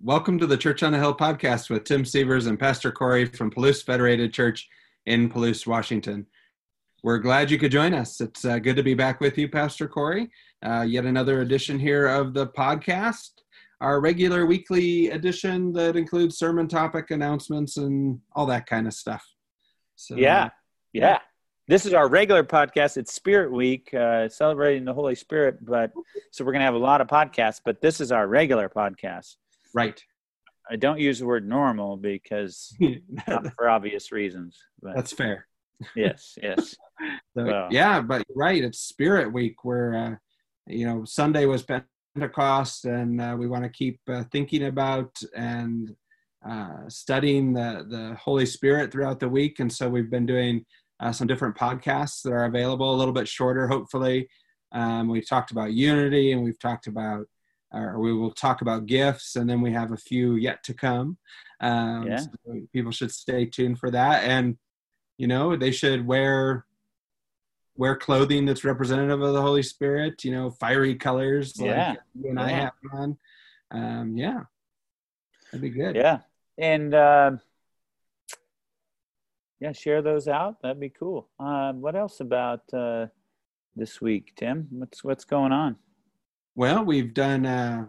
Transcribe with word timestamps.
welcome 0.00 0.38
to 0.38 0.46
the 0.46 0.56
Church 0.56 0.82
on 0.84 0.92
the 0.92 0.98
Hill 0.98 1.14
podcast 1.14 1.70
with 1.70 1.82
Tim 1.82 2.04
Sievers 2.04 2.46
and 2.46 2.58
Pastor 2.58 2.92
Corey 2.92 3.24
from 3.24 3.50
Palouse 3.50 3.84
Federated 3.84 4.32
Church 4.32 4.68
in 5.06 5.28
Palouse, 5.28 5.66
Washington. 5.66 6.26
We're 7.02 7.18
glad 7.18 7.50
you 7.50 7.58
could 7.58 7.72
join 7.72 7.94
us. 7.94 8.20
It's 8.20 8.44
uh, 8.44 8.58
good 8.60 8.76
to 8.76 8.82
be 8.84 8.94
back 8.94 9.20
with 9.20 9.36
you, 9.36 9.48
Pastor 9.48 9.88
Corey. 9.88 10.30
Uh, 10.64 10.82
yet 10.86 11.04
another 11.04 11.40
edition 11.40 11.80
here 11.80 12.06
of 12.06 12.32
the 12.32 12.46
podcast, 12.46 13.30
our 13.80 14.00
regular 14.00 14.46
weekly 14.46 15.10
edition 15.10 15.72
that 15.72 15.96
includes 15.96 16.38
sermon 16.38 16.68
topic 16.68 17.10
announcements 17.10 17.76
and 17.76 18.20
all 18.34 18.46
that 18.46 18.66
kind 18.66 18.86
of 18.86 18.94
stuff. 18.94 19.24
So, 19.96 20.16
yeah, 20.16 20.50
yeah. 20.92 21.18
This 21.66 21.86
is 21.86 21.92
our 21.92 22.08
regular 22.08 22.44
podcast. 22.44 22.96
It's 22.96 23.12
Spirit 23.12 23.52
Week, 23.52 23.92
uh, 23.92 24.28
celebrating 24.28 24.84
the 24.84 24.94
Holy 24.94 25.14
Spirit. 25.14 25.64
But 25.64 25.92
so 26.30 26.44
we're 26.44 26.52
going 26.52 26.60
to 26.60 26.66
have 26.66 26.74
a 26.74 26.78
lot 26.78 27.00
of 27.00 27.08
podcasts, 27.08 27.60
but 27.64 27.80
this 27.80 28.00
is 28.00 28.12
our 28.12 28.26
regular 28.26 28.68
podcast. 28.68 29.36
Right. 29.74 30.00
I 30.70 30.76
don't 30.76 30.98
use 30.98 31.18
the 31.18 31.26
word 31.26 31.48
normal 31.48 31.96
because 31.96 32.76
for 33.56 33.68
obvious 33.68 34.12
reasons. 34.12 34.58
But 34.82 34.96
That's 34.96 35.12
fair. 35.12 35.46
Yes, 35.96 36.36
yes. 36.42 36.76
so, 37.36 37.68
Yeah, 37.70 38.00
but 38.00 38.26
right, 38.34 38.62
it's 38.62 38.80
Spirit 38.80 39.32
Week 39.32 39.64
where 39.64 39.94
uh, 39.94 40.14
you 40.66 40.86
know 40.86 41.04
Sunday 41.04 41.46
was 41.46 41.64
Pentecost, 41.64 42.84
and 42.84 43.20
uh, 43.20 43.36
we 43.38 43.46
want 43.46 43.64
to 43.64 43.70
keep 43.70 44.00
uh, 44.08 44.24
thinking 44.30 44.66
about 44.66 45.16
and 45.34 45.94
uh, 46.46 46.88
studying 46.88 47.52
the 47.52 47.86
the 47.88 48.16
Holy 48.20 48.46
Spirit 48.46 48.92
throughout 48.92 49.20
the 49.20 49.28
week, 49.28 49.60
and 49.60 49.72
so 49.72 49.88
we've 49.88 50.10
been 50.10 50.26
doing 50.26 50.64
uh, 51.00 51.12
some 51.12 51.26
different 51.26 51.56
podcasts 51.56 52.22
that 52.22 52.32
are 52.32 52.44
available, 52.44 52.94
a 52.94 52.96
little 52.96 53.14
bit 53.14 53.28
shorter, 53.28 53.68
hopefully. 53.68 54.28
Um, 54.72 55.08
we've 55.08 55.28
talked 55.28 55.50
about 55.50 55.72
unity, 55.72 56.32
and 56.32 56.42
we've 56.42 56.58
talked 56.58 56.88
about 56.88 57.26
or 57.72 57.98
we 57.98 58.12
will 58.12 58.30
talk 58.30 58.62
about 58.62 58.86
gifts, 58.86 59.36
and 59.36 59.48
then 59.48 59.60
we 59.60 59.72
have 59.72 59.92
a 59.92 59.96
few 59.96 60.34
yet 60.34 60.62
to 60.64 60.74
come. 60.74 61.18
Um, 61.60 62.06
yeah. 62.06 62.18
So 62.18 62.60
people 62.72 62.92
should 62.92 63.12
stay 63.12 63.46
tuned 63.46 63.78
for 63.78 63.90
that, 63.90 64.24
and 64.24 64.56
you 65.16 65.26
know 65.26 65.56
they 65.56 65.70
should 65.70 66.06
wear 66.06 66.64
wear 67.76 67.96
clothing 67.96 68.44
that's 68.44 68.64
representative 68.64 69.20
of 69.20 69.34
the 69.34 69.42
Holy 69.42 69.62
Spirit. 69.62 70.24
You 70.24 70.32
know, 70.32 70.50
fiery 70.50 70.94
colors 70.94 71.54
yeah. 71.58 71.90
like 71.90 71.98
you 72.14 72.30
and 72.30 72.38
yeah. 72.38 72.44
I 72.44 72.48
have 72.48 72.72
on. 72.92 73.18
Um, 73.70 74.16
yeah, 74.16 74.40
that'd 75.50 75.60
be 75.60 75.70
good. 75.70 75.96
Yeah, 75.96 76.20
and 76.56 76.94
uh, 76.94 77.32
yeah, 79.60 79.72
share 79.72 80.02
those 80.02 80.28
out. 80.28 80.62
That'd 80.62 80.80
be 80.80 80.90
cool. 80.90 81.28
Uh, 81.38 81.72
what 81.72 81.96
else 81.96 82.20
about 82.20 82.62
uh, 82.72 83.06
this 83.76 84.00
week, 84.00 84.32
Tim? 84.36 84.68
What's 84.70 85.04
what's 85.04 85.24
going 85.24 85.52
on? 85.52 85.76
Well, 86.58 86.84
we've 86.84 87.14
done. 87.14 87.46
Uh, 87.46 87.86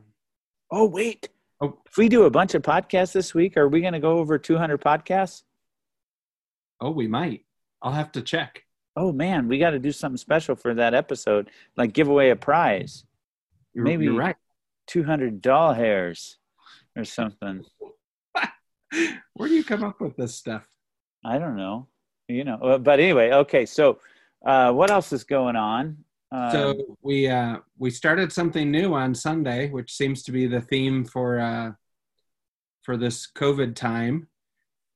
oh 0.70 0.86
wait, 0.86 1.30
oh. 1.59 1.80
if 1.88 1.98
we 1.98 2.08
do 2.08 2.25
a 2.25 2.30
bunch 2.30 2.53
of 2.53 2.62
podcasts 2.62 3.14
this 3.14 3.34
week, 3.34 3.58
are 3.58 3.67
we 3.67 3.81
going 3.81 3.94
to 3.94 4.00
go 4.00 4.20
over 4.20 4.38
200 4.38 4.80
podcasts? 4.80 5.42
Oh, 6.80 6.92
we 6.92 7.08
might. 7.08 7.48
I'll 7.81 7.94
have 7.94 8.11
to 8.11 8.22
check. 8.22 8.61
Oh 8.95 9.11
man, 9.11 9.48
we 9.48 9.58
got 9.58 9.72
to 9.72 9.80
do 9.80 9.92
something 9.92 10.17
special 10.17 10.56
for 10.56 10.76
that 10.76 10.94
episode, 10.94 11.50
like 11.78 11.94
give 11.94 12.09
away 12.09 12.30
a 12.30 12.36
prize. 12.36 13.06
You're, 13.73 13.86
Maybe 13.86 14.06
you're 14.06 14.14
right. 14.14 14.36
200 14.86 15.42
doll 15.42 15.73
hairs 15.73 16.38
or 16.95 17.06
something. 17.06 17.66
Where 19.33 19.50
do 19.50 19.56
you 19.56 19.64
come 19.64 19.83
up 19.83 20.00
with 20.00 20.16
this 20.16 20.36
stuff? 20.36 20.70
I 21.26 21.39
don't 21.39 21.58
know. 21.58 21.88
You 22.28 22.44
know, 22.44 22.58
uh, 22.58 22.78
but 22.78 23.00
anyway, 23.00 23.31
okay. 23.31 23.66
So, 23.66 23.98
uh, 24.45 24.72
what 24.73 24.92
else 24.92 25.11
is 25.11 25.23
going 25.23 25.56
on? 25.56 26.06
Um, 26.32 26.52
so 26.52 26.98
we 27.02 27.28
uh, 27.28 27.58
we 27.78 27.90
started 27.90 28.32
something 28.32 28.70
new 28.70 28.94
on 28.94 29.16
Sunday, 29.16 29.70
which 29.70 29.94
seems 29.94 30.24
to 30.24 30.32
be 30.32 30.46
the 30.46 30.62
theme 30.62 31.04
for 31.04 31.40
uh, 31.40 31.72
for 32.84 32.98
this 32.98 33.28
COVID 33.36 33.76
time, 33.76 34.28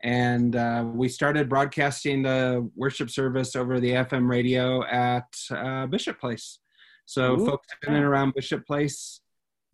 and 0.02 0.56
uh, 0.56 0.86
we 0.86 1.10
started 1.10 1.50
broadcasting 1.50 2.22
the 2.22 2.70
worship 2.76 3.10
service 3.10 3.56
over 3.56 3.80
the 3.80 3.92
FM 3.92 4.30
radio 4.30 4.84
at 4.86 5.26
uh, 5.50 5.88
Bishop 5.88 6.20
Place. 6.20 6.60
So 7.06 7.40
Ooh. 7.40 7.46
folks 7.46 7.68
in 7.88 7.96
and 7.96 8.06
around 8.06 8.34
Bishop 8.36 8.66
Place, 8.68 9.20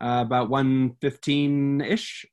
uh, 0.02 0.22
about 0.24 0.48
one 0.48 0.96
fifteen 1.02 1.82
ish, 1.82 2.24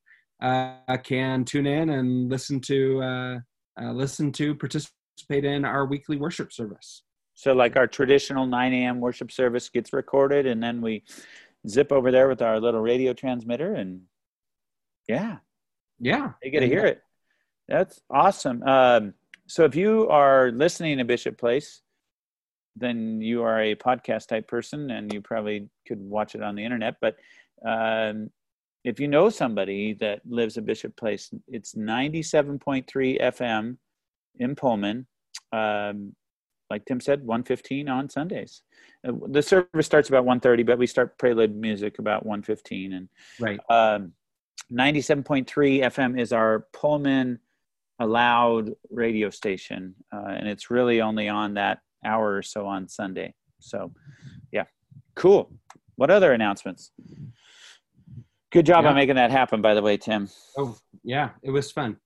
uh, 0.41 0.97
can 1.03 1.43
tune 1.43 1.67
in 1.67 1.89
and 1.89 2.29
listen 2.29 2.61
to 2.61 3.41
listen 3.77 4.31
to 4.31 4.55
participate 4.55 5.43
in 5.43 5.65
our 5.65 5.85
weekly 5.85 6.15
worship 6.15 6.53
service. 6.53 7.03
So, 7.37 7.53
like 7.53 7.77
our 7.77 7.85
traditional 7.85 8.47
9 8.47 8.73
a.m. 8.73 8.99
worship 8.99 9.31
service 9.31 9.69
gets 9.69 9.93
recorded, 9.93 10.47
and 10.47 10.61
then 10.61 10.81
we 10.81 11.03
zip 11.69 11.91
over 11.91 12.09
there 12.09 12.27
with 12.27 12.41
our 12.41 12.59
little 12.59 12.81
radio 12.81 13.13
transmitter, 13.13 13.75
and 13.75 14.01
yeah, 15.07 15.37
yeah, 15.99 16.31
you 16.41 16.49
get 16.49 16.61
to 16.61 16.67
hear 16.67 16.87
it. 16.87 17.03
That's 17.67 18.01
awesome. 18.09 18.63
Um, 18.63 19.13
so, 19.45 19.65
if 19.65 19.75
you 19.75 20.09
are 20.09 20.49
listening 20.49 20.97
to 20.97 21.05
Bishop 21.05 21.37
Place, 21.37 21.83
then 22.75 23.21
you 23.21 23.43
are 23.43 23.61
a 23.61 23.75
podcast 23.75 24.29
type 24.29 24.47
person, 24.47 24.89
and 24.89 25.13
you 25.13 25.21
probably 25.21 25.69
could 25.87 25.99
watch 25.99 26.33
it 26.33 26.41
on 26.41 26.55
the 26.55 26.65
internet. 26.65 26.95
But 26.99 27.17
um, 27.63 28.31
if 28.83 28.99
you 28.99 29.07
know 29.07 29.29
somebody 29.29 29.93
that 29.99 30.21
lives 30.27 30.57
at 30.57 30.65
Bishop 30.65 30.95
Place, 30.95 31.29
it's 31.47 31.75
97.3 31.75 33.21
FM 33.21 33.77
in 34.39 34.55
Pullman. 34.55 35.05
Um, 35.53 36.15
like 36.69 36.85
Tim 36.85 36.99
said, 36.99 37.25
115 37.25 37.89
on 37.89 38.09
Sundays. 38.09 38.61
Uh, 39.07 39.13
the 39.27 39.41
service 39.41 39.85
starts 39.85 40.09
about 40.09 40.25
1.30, 40.25 40.65
but 40.65 40.77
we 40.77 40.87
start 40.87 41.17
prelude 41.17 41.55
music 41.55 41.99
about 41.99 42.25
115. 42.25 42.93
And 42.93 43.09
right. 43.39 43.59
Um, 43.69 44.13
97.3 44.71 45.45
FM 45.45 46.19
is 46.19 46.33
our 46.33 46.67
Pullman 46.73 47.39
allowed 47.99 48.73
radio 48.89 49.29
station, 49.29 49.95
uh, 50.13 50.27
and 50.27 50.47
it's 50.47 50.69
really 50.69 51.01
only 51.01 51.29
on 51.29 51.55
that 51.55 51.79
hour 52.05 52.35
or 52.35 52.41
so 52.41 52.65
on 52.65 52.87
Sunday. 52.87 53.33
So, 53.59 53.91
yeah, 54.51 54.65
cool. 55.15 55.51
What 55.95 56.11
other 56.11 56.33
announcements? 56.33 56.91
Good 58.51 58.65
job 58.65 58.83
yeah. 58.83 58.89
on 58.89 58.95
making 58.95 59.15
that 59.15 59.31
happen, 59.31 59.61
by 59.61 59.73
the 59.73 59.81
way, 59.81 59.97
Tim. 59.97 60.29
Oh, 60.57 60.77
yeah, 61.03 61.29
it 61.41 61.51
was 61.51 61.71
fun, 61.71 61.97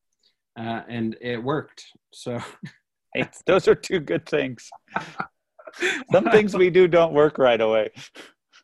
uh, 0.58 0.82
and 0.88 1.18
it 1.20 1.44
worked. 1.44 1.86
So. 2.14 2.40
Those 3.46 3.68
are 3.68 3.76
two 3.76 4.00
good 4.00 4.26
things. 4.26 4.70
Some 6.12 6.26
things 6.26 6.56
we 6.56 6.70
do 6.70 6.88
don't 6.88 7.14
work 7.14 7.38
right 7.38 7.60
away, 7.60 7.92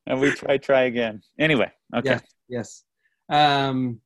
and 0.06 0.20
we 0.20 0.32
try 0.32 0.58
try 0.58 0.84
again. 0.84 1.22
Anyway, 1.40 1.72
okay. 1.96 2.20
Yes. 2.50 2.84
yes. 3.30 3.64
Um, 3.70 4.02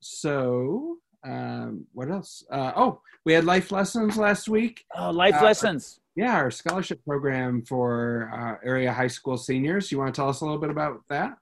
so 0.00 0.98
um, 1.24 1.86
what 1.92 2.10
else? 2.10 2.44
Uh, 2.50 2.72
oh, 2.76 3.00
we 3.24 3.32
had 3.32 3.44
life 3.44 3.72
lessons 3.72 4.16
last 4.16 4.48
week. 4.48 4.84
Oh, 4.96 5.10
life 5.10 5.36
uh, 5.36 5.44
lessons. 5.44 6.00
Yeah, 6.16 6.34
our 6.34 6.50
scholarship 6.50 7.04
program 7.04 7.62
for 7.62 8.30
uh, 8.34 8.66
area 8.66 8.92
high 8.92 9.08
school 9.08 9.36
seniors. 9.36 9.92
You 9.92 9.98
want 9.98 10.14
to 10.14 10.18
tell 10.20 10.28
us 10.28 10.40
a 10.40 10.44
little 10.44 10.60
bit 10.60 10.70
about 10.70 11.00
that? 11.08 11.38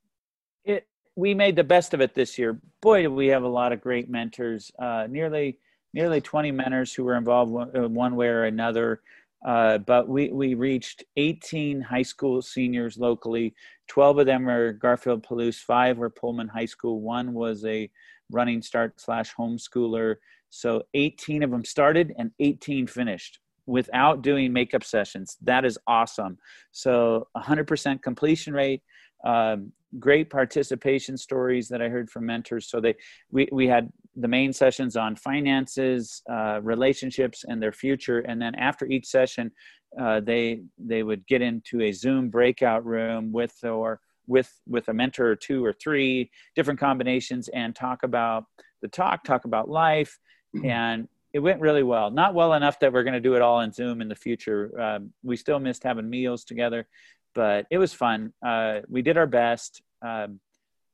It 0.65 0.87
we 1.15 1.35
made 1.35 1.57
the 1.57 1.65
best 1.65 1.95
of 1.95 2.01
it 2.01 2.15
this 2.15 2.39
year. 2.39 2.61
Boy, 2.83 3.09
we 3.09 3.29
have 3.29 3.43
a 3.43 3.49
lot 3.49 3.73
of 3.73 3.81
great 3.81 4.11
mentors. 4.11 4.71
Uh, 4.79 5.07
nearly 5.09 5.59
nearly 5.95 6.21
20 6.21 6.51
mentors 6.53 6.93
who 6.93 7.05
were 7.05 7.17
involved 7.17 7.51
one, 7.51 7.77
uh, 7.77 8.17
way 8.17 8.29
or 8.29 8.45
another. 8.45 9.01
Uh, 9.47 9.79
but 9.79 10.09
we, 10.09 10.31
we 10.31 10.55
reached 10.55 11.05
18 11.17 11.81
high 11.81 12.03
school 12.03 12.43
seniors 12.43 12.99
locally. 12.99 13.55
12 13.89 14.19
of 14.19 14.27
them 14.27 14.49
are 14.49 14.73
Garfield 14.73 15.23
Palouse, 15.23 15.59
five 15.59 15.99
were 15.99 16.11
Pullman 16.11 16.49
High 16.49 16.67
School, 16.67 17.01
one 17.01 17.33
was 17.33 17.65
a 17.65 17.89
running 18.31 18.61
start 18.63 19.01
slash 19.01 19.35
homeschooler. 19.35 20.17
So 20.51 20.83
18 20.95 21.43
of 21.43 21.51
them 21.51 21.65
started 21.65 22.15
and 22.19 22.31
18 22.41 22.87
finished 22.87 23.39
without 23.67 24.23
doing 24.23 24.53
makeup 24.53 24.85
sessions. 24.85 25.37
That 25.43 25.65
is 25.65 25.79
awesome. 25.87 26.39
So 26.73 27.29
100% 27.37 28.03
completion 28.03 28.55
rate. 28.55 28.83
Um, 29.25 29.72
great 29.99 30.31
participation 30.31 31.16
stories 31.16 31.69
that 31.69 31.83
I 31.83 31.89
heard 31.89 32.10
from 32.10 32.27
mentors. 32.27 32.69
So 32.69 32.81
they 32.81 32.95
we 33.31 33.49
we 33.51 33.66
had 33.66 33.91
the 34.16 34.28
main 34.28 34.53
sessions 34.53 34.97
on 34.97 35.15
finances, 35.15 36.22
uh, 36.30 36.60
relationships, 36.63 37.45
and 37.47 37.63
their 37.63 37.72
future, 37.72 38.21
and 38.21 38.41
then 38.41 38.54
after 38.54 38.86
each 38.86 39.07
session, 39.07 39.53
uh, 40.01 40.21
they 40.21 40.63
they 40.78 41.03
would 41.03 41.27
get 41.27 41.42
into 41.42 41.83
a 41.83 41.92
Zoom 41.92 42.28
breakout 42.28 42.84
room 42.84 43.33
with 43.33 43.54
or 43.63 44.01
with 44.27 44.53
with 44.66 44.89
a 44.89 44.95
mentor 44.95 45.28
or 45.28 45.36
two 45.36 45.65
or 45.65 45.72
three 45.72 46.30
different 46.54 46.80
combinations 46.80 47.48
and 47.48 47.74
talk 47.74 48.03
about 48.03 48.45
the 48.83 48.89
talk, 48.89 49.24
talk 49.24 49.45
about 49.45 49.68
life, 49.68 50.19
mm-hmm. 50.54 50.66
and 50.66 51.09
it 51.33 51.41
went 51.41 51.60
really 51.60 51.83
well. 51.83 52.10
Not 52.10 52.34
well 52.34 52.54
enough 52.54 52.80
that 52.80 52.92
we're 52.92 53.03
going 53.03 53.15
to 53.15 53.21
do 53.21 53.34
it 53.34 53.42
all 53.42 53.60
in 53.60 53.72
Zoom 53.72 54.01
in 54.01 54.09
the 54.09 54.15
future. 54.15 54.78
Um, 54.80 55.12
we 55.22 55.36
still 55.36 55.59
missed 55.59 55.83
having 55.83 56.09
meals 56.09 56.45
together, 56.45 56.86
but 57.34 57.66
it 57.71 57.78
was 57.78 57.92
fun. 57.92 58.33
Uh, 58.45 58.80
we 58.89 59.03
did 59.03 59.19
our 59.19 59.27
best. 59.27 59.83
Um, 60.03 60.41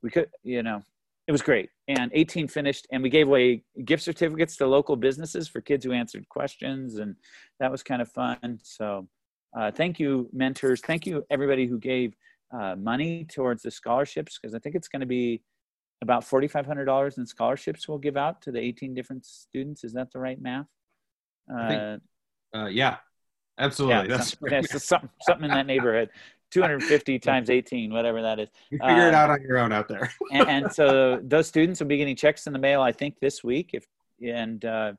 we 0.03 0.11
could, 0.11 0.29
you 0.43 0.63
know, 0.65 0.83
it 1.27 1.33
was 1.33 1.43
great. 1.43 1.71
And 1.89 2.11
18 2.15 2.49
finished, 2.49 2.87
and 2.91 3.03
we 3.03 3.11
gave 3.11 3.29
away 3.29 3.65
gift 3.85 4.03
certificates 4.03 4.57
to 4.57 4.67
local 4.67 4.97
businesses 4.97 5.49
for 5.49 5.61
kids 5.61 5.85
who 5.85 5.93
answered 5.93 6.29
questions, 6.29 6.97
and 6.99 7.17
that 7.61 7.71
was 7.71 7.83
kind 7.83 8.03
of 8.03 8.11
fun. 8.11 8.59
So, 8.63 9.09
uh, 9.57 9.71
thank 9.71 10.01
you, 10.01 10.29
mentors. 10.33 10.81
Thank 10.81 11.07
you, 11.07 11.25
everybody 11.31 11.67
who 11.67 11.79
gave 11.79 12.15
uh, 12.53 12.77
money 12.77 13.25
towards 13.25 13.63
the 13.63 13.71
scholarships, 13.71 14.39
because 14.39 14.55
I 14.55 14.59
think 14.59 14.75
it's 14.75 14.89
going 14.89 15.01
to 15.01 15.07
be 15.07 15.43
about 16.03 16.25
$4,500 16.25 17.19
in 17.19 17.27
scholarships 17.27 17.89
we'll 17.89 17.99
give 17.99 18.17
out 18.17 18.43
to 18.43 18.51
the 18.51 18.59
18 18.59 18.93
different 18.93 19.25
students. 19.25 19.85
Is 19.85 19.93
that 19.93 20.13
the 20.13 20.19
right 20.19 20.41
math? 20.41 20.67
Uh, 21.53 21.99
uh, 22.55 22.67
yeah, 22.67 22.97
absolutely. 23.59 24.11
Yeah, 24.11 24.17
That's 24.17 24.31
something, 24.31 24.51
that's 24.51 24.85
something, 24.85 25.11
something 25.23 25.45
in 25.45 25.51
that 25.53 25.67
neighborhood. 25.67 26.11
250 26.53 27.19
times 27.19 27.51
18, 27.51 27.93
whatever 27.93 28.23
that 28.23 28.39
is. 28.39 28.49
you 28.71 28.79
figure 28.79 29.09
it 29.09 29.15
uh, 29.15 29.19
out 29.19 29.31
on 29.31 29.43
your 29.43 29.59
own 29.59 29.73
out 29.73 29.89
there. 29.89 30.13
and, 30.33 30.49
and 30.49 30.73
so 30.73 31.21
those 31.23 31.49
students 31.49 31.81
will 31.81 31.89
be 31.89 31.97
getting 31.97 32.17
checks 32.17 32.47
in 32.47 32.53
the 32.53 32.59
mail, 32.59 32.81
I 32.83 32.93
think, 32.93 33.19
this 33.21 33.43
week. 33.43 33.71
If 33.73 33.87
and 34.25 34.65
uh, 34.65 34.93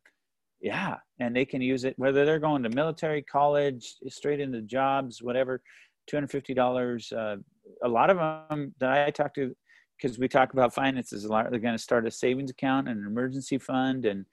yeah, 0.61 0.95
and 1.19 1.35
they 1.35 1.45
can 1.45 1.61
use 1.61 1.83
it 1.83 1.93
whether 1.97 2.25
they're 2.25 2.39
going 2.39 2.63
to 2.63 2.69
military, 2.69 3.21
college, 3.21 3.95
straight 4.07 4.39
into 4.39 4.61
jobs, 4.61 5.21
whatever. 5.21 5.61
Two 6.07 6.17
hundred 6.17 6.31
fifty 6.31 6.53
dollars. 6.53 7.11
Uh, 7.11 7.37
a 7.83 7.87
lot 7.87 8.09
of 8.09 8.17
them 8.17 8.73
that 8.79 8.91
I 8.91 9.09
talk 9.09 9.33
to, 9.35 9.55
because 9.97 10.19
we 10.19 10.27
talk 10.27 10.51
about 10.51 10.73
finances 10.73 11.23
a 11.23 11.29
lot, 11.29 11.49
they're 11.49 11.59
going 11.59 11.77
to 11.77 11.81
start 11.81 12.05
a 12.05 12.11
savings 12.11 12.51
account 12.51 12.89
and 12.89 12.99
an 12.99 13.07
emergency 13.07 13.57
fund, 13.57 14.05
and 14.05 14.25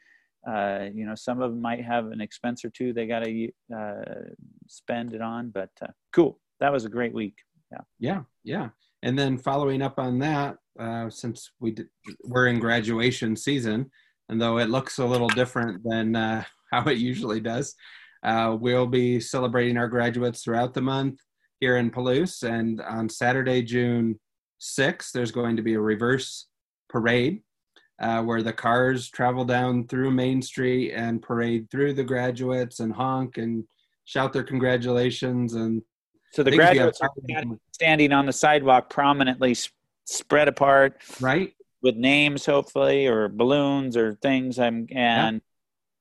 uh, 0.49 0.87
you 0.93 1.07
know 1.07 1.15
some 1.15 1.41
of 1.41 1.51
them 1.51 1.61
might 1.61 1.85
have 1.85 2.07
an 2.07 2.21
expense 2.21 2.65
or 2.65 2.71
two 2.71 2.93
they 2.93 3.07
got 3.07 3.25
to 3.25 3.49
uh, 3.77 4.03
spend 4.67 5.15
it 5.15 5.21
on. 5.21 5.51
But 5.51 5.71
uh, 5.81 5.93
cool, 6.13 6.41
that 6.61 6.73
was 6.73 6.85
a 6.85 6.91
great 6.91 7.15
week. 7.15 7.37
Yeah, 7.73 7.81
yeah. 7.99 8.23
Yeah. 8.45 8.69
And 9.03 9.19
then 9.19 9.39
following 9.39 9.83
up 9.83 9.99
on 9.99 10.19
that, 10.21 10.57
uh, 10.79 11.09
since 11.11 11.51
we 11.61 11.73
did, 11.73 11.89
we're 12.25 12.49
in 12.49 12.59
graduation 12.59 13.37
season, 13.37 13.91
and 14.29 14.41
though 14.41 14.59
it 14.59 14.71
looks 14.71 14.99
a 14.99 15.05
little 15.05 15.29
different 15.29 15.83
than 15.85 16.17
uh, 16.17 16.45
how 16.73 16.85
it 16.85 16.99
usually 16.99 17.41
does, 17.41 17.75
uh, 18.23 18.57
we'll 18.59 18.87
be 18.87 19.19
celebrating 19.19 19.77
our 19.77 19.89
graduates 19.89 20.43
throughout 20.43 20.75
the 20.75 20.83
month 20.83 21.21
here 21.61 21.77
in 21.77 21.91
Palouse. 21.91 22.43
And 22.43 22.81
on 22.83 23.09
Saturday, 23.09 23.63
June 23.63 24.19
6th, 24.61 25.13
there's 25.13 25.33
going 25.33 25.57
to 25.57 25.63
be 25.63 25.75
a 25.75 25.81
reverse 25.81 26.47
parade 26.89 27.43
uh, 28.01 28.23
where 28.23 28.43
the 28.43 28.53
cars 28.53 29.09
travel 29.11 29.45
down 29.45 29.87
through 29.87 30.11
Main 30.11 30.43
Street 30.43 30.93
and 30.93 31.23
parade 31.23 31.71
through 31.71 31.95
the 31.95 32.05
graduates 32.05 32.81
and 32.81 32.93
honk 32.93 33.39
and 33.39 33.65
shout 34.05 34.33
their 34.33 34.43
congratulations 34.43 35.55
and 35.55 35.83
So 36.33 36.43
the 36.43 36.51
things 36.51 36.59
we 36.59 36.65
have 36.65 36.75
graduates 36.75 37.01
are 37.01 37.11
standing- 37.73 38.13
on 38.13 38.27
the 38.27 38.33
sidewalk, 38.33 38.89
prominently 38.91 39.55
spread 40.05 40.49
apart, 40.49 41.01
right. 41.21 41.53
with 41.83 41.97
names 41.97 42.45
hopefully 42.47 43.07
or 43.07 43.29
balloons 43.29 43.97
or 43.97 44.15
things 44.17 44.59
i'm 44.59 44.87
and 44.91 45.41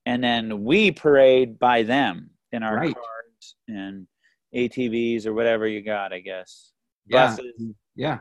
and 0.06 0.22
then 0.24 0.64
we 0.64 0.92
parade 0.92 1.58
by 1.60 1.84
them 1.84 2.31
in 2.52 2.64
our 2.64 2.76
Right. 2.76 2.94
cars 2.96 3.56
and 3.68 4.08
atvs 4.54 5.26
or 5.26 5.34
whatever 5.34 5.68
you 5.68 5.81
got 5.81 6.12
i 6.12 6.20
guess. 6.20 6.72
Yeah. 7.08 7.28
Buses. 7.28 7.62
Yeah. 7.96 8.20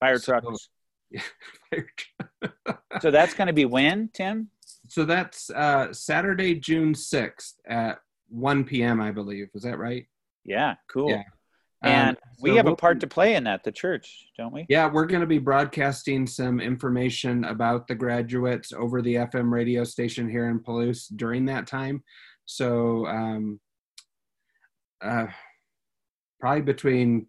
Fire 0.00 0.18
So- 0.18 0.40
trucks. 0.40 0.68
so 3.00 3.10
that's 3.10 3.34
going 3.34 3.46
to 3.46 3.52
be 3.52 3.64
when 3.64 4.08
tim? 4.12 4.50
So 4.88 5.04
that's 5.04 5.48
uh, 5.50 5.92
Saturday, 5.92 6.54
June 6.56 6.92
6th 6.92 7.54
at 7.66 7.98
1 8.28 8.64
p.m., 8.64 9.00
I 9.00 9.10
believe. 9.12 9.48
Is 9.54 9.62
that 9.62 9.78
right? 9.78 10.06
Yeah 10.44 10.74
cool 10.90 11.10
Yeah. 11.10 11.22
and 11.82 12.10
Um, 12.10 12.16
we 12.42 12.50
so 12.50 12.56
have 12.56 12.66
a 12.66 12.70
we'll 12.70 12.76
part 12.76 13.00
to 13.00 13.06
play 13.06 13.34
in 13.34 13.44
that 13.44 13.64
the 13.64 13.72
church 13.72 14.26
don't 14.38 14.52
we 14.52 14.66
Yeah, 14.68 14.86
we're 14.90 15.06
going 15.06 15.20
to 15.20 15.26
be 15.26 15.38
broadcasting 15.38 16.26
some 16.26 16.60
information 16.60 17.44
about 17.44 17.86
the 17.88 17.94
graduates 17.94 18.72
over 18.72 19.02
the 19.02 19.14
FM 19.16 19.50
radio 19.52 19.84
station 19.84 20.28
here 20.28 20.48
in 20.48 20.60
Palouse 20.60 21.08
during 21.16 21.44
that 21.46 21.66
time. 21.66 22.02
So, 22.46 23.06
um, 23.06 23.60
uh, 25.02 25.26
probably 26.40 26.62
between 26.62 27.26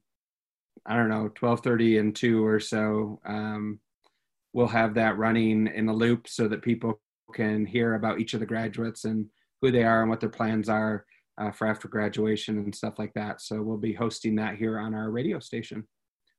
I 0.85 0.95
don't 0.95 1.09
know 1.09 1.29
twelve 1.29 1.61
thirty 1.61 1.97
and 1.97 2.15
two 2.15 2.45
or 2.45 2.59
so, 2.59 3.19
um, 3.25 3.79
we'll 4.53 4.67
have 4.67 4.93
that 4.95 5.17
running 5.17 5.67
in 5.67 5.89
a 5.89 5.93
loop 5.93 6.27
so 6.27 6.47
that 6.47 6.61
people 6.61 7.01
can 7.33 7.65
hear 7.65 7.95
about 7.95 8.19
each 8.19 8.33
of 8.33 8.39
the 8.39 8.45
graduates 8.45 9.03
and 9.05 9.25
who 9.61 9.71
they 9.71 9.83
are 9.83 10.01
and 10.01 10.09
what 10.09 10.19
their 10.21 10.29
plans 10.29 10.69
are 10.69 11.05
uh, 11.37 11.51
for 11.51 11.67
after 11.67 11.87
graduation 11.87 12.57
and 12.57 12.73
stuff 12.73 12.97
like 12.97 13.13
that. 13.13 13.41
So 13.41 13.61
we'll 13.61 13.77
be 13.77 13.93
hosting 13.93 14.35
that 14.35 14.55
here 14.55 14.79
on 14.79 14.93
our 14.93 15.11
radio 15.11 15.39
station. 15.39 15.87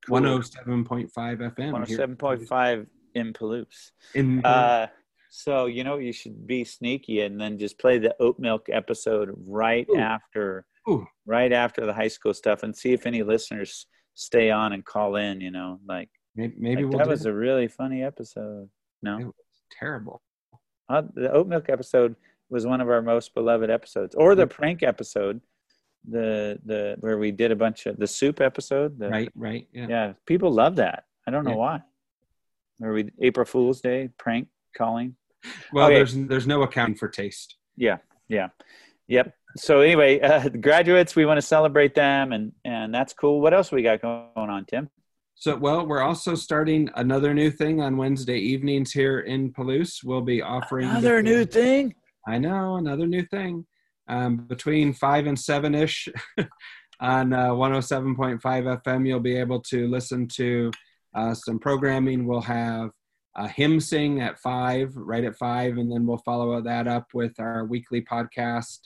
Cool. 0.05 0.21
107.5 0.21 1.11
FM. 1.13 2.17
107.5 2.17 2.87
in 3.15 3.33
Palouse. 3.33 3.91
In 4.13 4.45
Uh, 4.45 4.87
so 5.29 5.65
you 5.65 5.83
know 5.83 5.97
you 5.97 6.13
should 6.13 6.47
be 6.47 6.63
sneaky 6.63 7.21
and 7.21 7.39
then 7.39 7.57
just 7.57 7.77
play 7.79 7.97
the 7.97 8.15
oat 8.19 8.39
milk 8.39 8.67
episode 8.71 9.31
right 9.45 9.85
Ooh. 9.89 9.97
after 9.97 10.65
Ooh. 10.89 11.05
right 11.25 11.51
after 11.51 11.85
the 11.85 11.93
high 11.93 12.07
school 12.07 12.33
stuff 12.33 12.63
and 12.63 12.75
see 12.75 12.93
if 12.93 13.05
any 13.05 13.23
listeners 13.23 13.87
stay 14.13 14.49
on 14.51 14.73
and 14.73 14.85
call 14.85 15.17
in 15.17 15.41
you 15.41 15.51
know 15.51 15.79
like, 15.87 16.09
maybe, 16.35 16.55
maybe 16.57 16.83
like, 16.83 16.89
we'll 16.89 16.99
that 16.99 17.03
do 17.05 17.09
was 17.11 17.25
a 17.25 17.33
really 17.33 17.67
funny 17.67 18.03
episode 18.03 18.69
no 19.01 19.19
It 19.19 19.25
was 19.25 19.33
terrible. 19.77 20.21
uh, 20.89 21.03
the 21.13 21.31
oat 21.31 21.47
milk 21.47 21.69
episode 21.69 22.15
was 22.49 22.65
one 22.65 22.81
of 22.81 22.89
our 22.89 23.01
most 23.01 23.33
beloved 23.33 23.69
episodes 23.69 24.15
or 24.15 24.35
the 24.35 24.47
prank 24.47 24.83
episode 24.83 25.41
the 26.09 26.57
the 26.65 26.95
where 27.01 27.17
we 27.17 27.31
did 27.31 27.51
a 27.51 27.55
bunch 27.55 27.85
of 27.85 27.97
the 27.97 28.07
soup 28.07 28.39
episode 28.39 28.97
the, 28.99 29.09
Right, 29.09 29.31
right. 29.35 29.67
Yeah. 29.73 29.87
yeah 29.89 30.13
people 30.25 30.51
love 30.51 30.75
that 30.77 31.05
i 31.27 31.31
don't 31.31 31.43
know 31.43 31.51
Yeah. 31.51 31.55
why 31.57 31.81
where 32.77 32.93
we 32.93 33.09
april 33.19 33.45
fool's 33.45 33.81
day 33.81 34.09
prank 34.17 34.47
calling 34.75 35.15
Well, 35.73 35.87
Okay. 35.87 35.95
there's 35.95 36.13
there's 36.27 36.47
no 36.47 36.61
accounting 36.63 36.95
for 36.95 37.07
taste. 37.09 37.57
Yeah, 37.75 37.97
yeah, 38.27 38.47
yep. 39.07 39.33
So 39.55 39.81
anyway, 39.81 40.19
uh, 40.29 40.49
the 40.49 40.57
graduates, 40.57 41.15
we 41.15 41.25
want 41.25 41.37
to 41.37 41.41
celebrate 41.55 41.93
them, 41.95 42.31
and 42.33 42.51
and 42.65 42.93
that's 42.93 43.13
cool. 43.13 43.39
What 43.39 43.53
else 43.53 43.71
we 43.71 43.81
got 43.83 44.01
going 44.01 44.49
on, 44.55 44.65
Tim? 44.65 44.89
So, 45.35 45.55
well, 45.55 45.85
we're 45.85 46.01
also 46.01 46.33
starting 46.35 46.89
another 46.95 47.33
new 47.35 47.51
thing 47.51 47.81
on 47.81 47.97
Wednesday 47.97 48.39
evenings 48.39 48.91
here 48.91 49.19
in 49.19 49.53
Palouse. 49.53 50.03
We'll 50.03 50.21
be 50.35 50.41
offering 50.41 50.89
Another 50.89 51.21
new 51.21 51.45
thing. 51.45 51.93
I 52.27 52.37
know 52.37 52.75
another 52.75 53.07
new 53.07 53.25
thing. 53.25 53.65
Um, 54.09 54.37
between 54.37 54.93
five 54.93 55.27
and 55.27 55.39
seven 55.39 55.73
ish 55.73 56.07
on 56.99 57.33
uh, 57.33 57.49
107.5 57.49 58.39
FM, 58.41 59.07
you'll 59.07 59.19
be 59.19 59.37
able 59.37 59.61
to 59.61 59.87
listen 59.87 60.27
to 60.35 60.71
uh, 61.15 61.33
some 61.33 61.57
programming. 61.57 62.27
We'll 62.27 62.41
have 62.41 62.91
a 63.35 63.47
hymn 63.47 63.79
sing 63.79 64.21
at 64.21 64.39
five, 64.39 64.95
right 64.95 65.23
at 65.23 65.37
five, 65.37 65.77
and 65.77 65.91
then 65.91 66.05
we'll 66.05 66.17
follow 66.17 66.61
that 66.61 66.87
up 66.87 67.07
with 67.13 67.39
our 67.39 67.65
weekly 67.65 68.01
podcast 68.01 68.79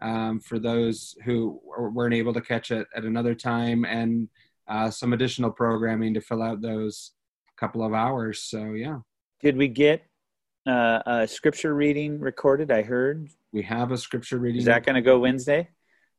um, 0.00 0.40
for 0.40 0.58
those 0.58 1.14
who 1.24 1.60
weren't 1.64 2.14
able 2.14 2.32
to 2.32 2.40
catch 2.40 2.70
it 2.70 2.86
at 2.94 3.04
another 3.04 3.34
time, 3.34 3.84
and 3.84 4.28
uh, 4.68 4.90
some 4.90 5.12
additional 5.12 5.50
programming 5.50 6.14
to 6.14 6.20
fill 6.20 6.42
out 6.42 6.62
those 6.62 7.12
couple 7.58 7.84
of 7.84 7.92
hours. 7.92 8.42
So, 8.42 8.72
yeah, 8.72 8.98
Did 9.40 9.56
we 9.56 9.68
get 9.68 10.07
uh, 10.68 11.02
a 11.06 11.26
scripture 11.28 11.74
reading 11.74 12.20
recorded? 12.20 12.70
I 12.70 12.82
heard. 12.82 13.28
we 13.52 13.62
have 13.62 13.90
a 13.92 13.98
scripture 13.98 14.38
reading. 14.38 14.58
Is 14.60 14.66
that 14.66 14.84
going 14.84 14.96
to 14.96 15.02
go 15.02 15.18
Wednesday? 15.18 15.68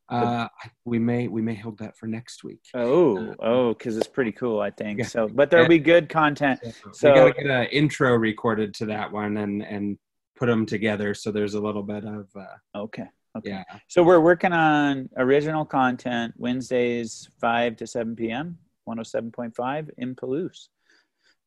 Uh, 0.09 0.47
we 0.85 0.97
may 0.97 1.27
we 1.27 1.39
may 1.41 1.53
hold 1.53 1.77
that 1.77 1.95
for 1.95 2.07
next 2.07 2.43
week. 2.43 2.61
Oh, 2.73 3.35
oh, 3.39 3.73
because 3.75 3.95
it's 3.95 4.07
pretty 4.07 4.31
cool. 4.31 4.59
I 4.59 4.71
think 4.71 4.99
Yeah. 4.99 5.05
so. 5.05 5.27
But 5.27 5.51
there'll 5.51 5.65
Yeah. 5.65 5.69
be 5.69 5.79
good 5.79 6.09
content. 6.09 6.59
So- 6.93 7.13
we 7.13 7.19
got 7.19 7.27
to 7.35 7.43
get 7.43 7.51
an 7.51 7.67
intro 7.67 8.15
recorded 8.15 8.73
to 8.75 8.87
that 8.87 9.11
one 9.11 9.37
and 9.37 9.61
and 9.61 9.97
put 10.35 10.47
them 10.47 10.65
together 10.65 11.13
so 11.13 11.31
there's 11.31 11.53
a 11.53 11.59
little 11.59 11.83
bit 11.83 12.05
of 12.05 12.27
uh, 12.35 12.45
Okay. 12.73 13.05
Okay. 13.37 13.49
yeah 13.51 13.63
So 13.89 14.01
we're 14.01 14.21
working 14.21 14.53
on 14.53 15.09
original 15.17 15.65
content 15.65 16.33
Wednesdays, 16.37 17.29
5 17.41 17.75
to 17.75 17.85
7 17.85 18.15
p.m., 18.15 18.57
107.5 18.87 19.89
in 19.97 20.15
Palouse. 20.15 20.69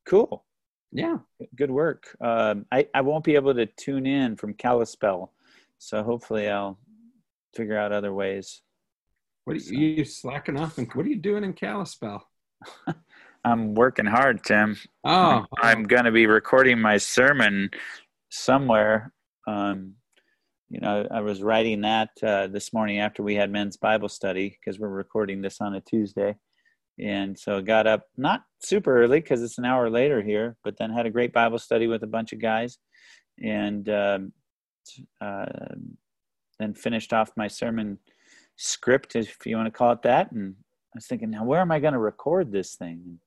Cool. 0.06 0.44
Yeah 0.92 1.16
Good 1.56 1.70
work. 1.70 2.16
Um, 2.20 2.66
I, 2.70 2.86
I 2.94 3.00
won't 3.00 3.24
be 3.24 3.34
able 3.34 3.54
to 3.54 3.66
tune 3.66 4.06
in 4.06 4.36
from 4.36 4.54
Kalispell. 4.54 5.32
So 5.78 6.02
hopefully 6.02 6.48
I'll 6.48 6.78
figure 7.56 7.76
out 7.78 7.92
other 7.92 8.12
ways. 8.14 8.62
what 9.44 9.56
are 9.56 9.60
So- 9.60 9.72
you, 9.72 9.88
you 9.88 10.04
slacking 10.04 10.58
off 10.58 10.78
and 10.78 10.92
what 10.94 11.04
are 11.06 11.08
you 11.08 11.16
doing 11.16 11.44
in 11.44 11.52
Kalispell? 11.54 12.28
I'm 13.44 13.74
working 13.74 14.06
hard, 14.06 14.44
Tim. 14.44 14.76
Oh, 15.02 15.44
I'm 15.60 15.82
going 15.82 16.04
to 16.04 16.12
be 16.12 16.26
recording 16.26 16.80
my 16.80 16.98
sermon 16.98 17.70
somewhere. 18.30 19.12
Um, 19.48 19.94
you 20.70 20.78
know, 20.80 21.06
I 21.10 21.20
was 21.20 21.42
writing 21.42 21.80
that 21.80 22.10
uh, 22.22 22.46
this 22.46 22.72
morning 22.72 23.00
after 23.00 23.22
we 23.24 23.34
had 23.34 23.50
men's 23.50 23.76
Bible 23.76 24.08
study 24.08 24.50
because 24.60 24.78
we're 24.78 24.88
recording 24.88 25.42
this 25.42 25.60
on 25.60 25.74
a 25.74 25.80
Tuesday. 25.80 26.36
And 26.98 27.38
so 27.38 27.58
I 27.58 27.60
got 27.62 27.86
up 27.86 28.04
not 28.16 28.44
super 28.60 29.02
early 29.02 29.20
because 29.20 29.42
it's 29.42 29.58
an 29.58 29.64
hour 29.64 29.88
later 29.90 30.22
here, 30.22 30.56
but 30.62 30.76
then 30.78 30.90
had 30.90 31.06
a 31.06 31.10
great 31.10 31.32
Bible 31.32 31.58
study 31.58 31.86
with 31.86 32.02
a 32.02 32.08
bunch 32.08 32.32
of 32.32 32.40
guys 32.40 32.78
and 33.42 33.88
um, 33.88 34.32
uh, 35.20 35.46
then 36.58 36.74
finished 36.74 37.12
off 37.12 37.32
my 37.36 37.48
sermon 37.48 37.98
script, 38.56 39.16
if 39.16 39.36
you 39.46 39.56
want 39.56 39.66
to 39.66 39.70
call 39.70 39.92
it 39.92 40.02
that. 40.02 40.32
And 40.32 40.54
I 40.94 40.96
was 40.96 41.06
thinking, 41.06 41.30
now 41.30 41.44
where 41.44 41.60
am 41.60 41.72
I 41.72 41.80
going 41.80 41.94
to 41.94 41.98
record 41.98 42.52
this 42.52 42.74
thing? 42.74 43.18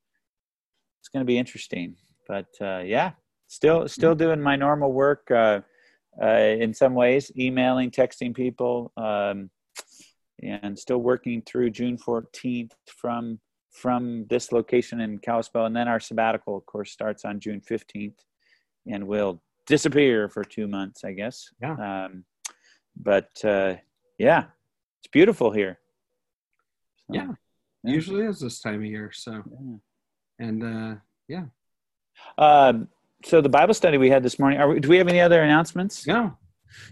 It's 1.02 1.10
going 1.10 1.22
to 1.22 1.28
be 1.28 1.38
interesting. 1.38 1.96
But 2.28 2.48
uh, 2.62 2.80
yeah, 2.80 3.12
still 3.48 3.88
still 3.88 4.16
doing 4.16 4.42
my 4.42 4.56
normal 4.56 4.92
work 4.92 5.30
uh, 5.32 5.62
uh, 6.22 6.28
in 6.28 6.74
some 6.74 6.94
ways, 6.94 7.32
emailing, 7.38 7.92
texting 7.92 8.34
people, 8.36 8.92
um, 8.98 9.50
and 10.42 10.78
still 10.78 10.98
working 10.98 11.42
through 11.42 11.72
June 11.72 11.98
14th 11.98 12.72
from 12.88 13.40
from 13.76 14.26
this 14.30 14.52
location 14.52 15.02
in 15.02 15.20
Kalispell. 15.20 15.66
And 15.66 15.76
then 15.76 15.88
our 15.88 16.00
sabbatical, 16.00 16.56
of 16.56 16.66
course, 16.66 16.92
starts 16.92 17.26
on 17.26 17.40
June 17.40 17.62
15th 17.62 18.20
and 18.88 19.06
will 19.06 19.42
disappear 19.68 20.30
for 20.30 20.44
two 20.44 20.68
months, 20.68 21.04
I 21.04 21.12
guess. 21.12 21.50
Yeah. 21.62 22.06
Um, 22.06 22.24
but 22.96 23.30
uh, 23.44 23.76
yeah, 24.18 24.46
it's 25.02 25.12
beautiful 25.12 25.52
here. 25.52 25.80
So, 27.08 27.16
yeah. 27.16 27.28
yeah. 27.84 27.94
Usually 27.94 28.26
is 28.26 28.40
this 28.40 28.62
time 28.62 28.76
of 28.76 28.86
year. 28.86 29.12
So, 29.14 29.32
yeah. 29.34 30.48
and 30.48 30.64
uh, 30.64 30.96
yeah. 31.28 31.46
Um, 32.38 32.88
so 33.26 33.42
the 33.42 33.50
Bible 33.50 33.74
study 33.74 33.98
we 33.98 34.10
had 34.10 34.24
this 34.24 34.40
morning. 34.40 34.66
We, 34.70 34.80
do 34.80 34.88
we 34.88 34.98
have 34.98 35.08
any 35.08 35.20
other 35.20 35.42
announcements? 35.44 36.08
No. 36.08 36.38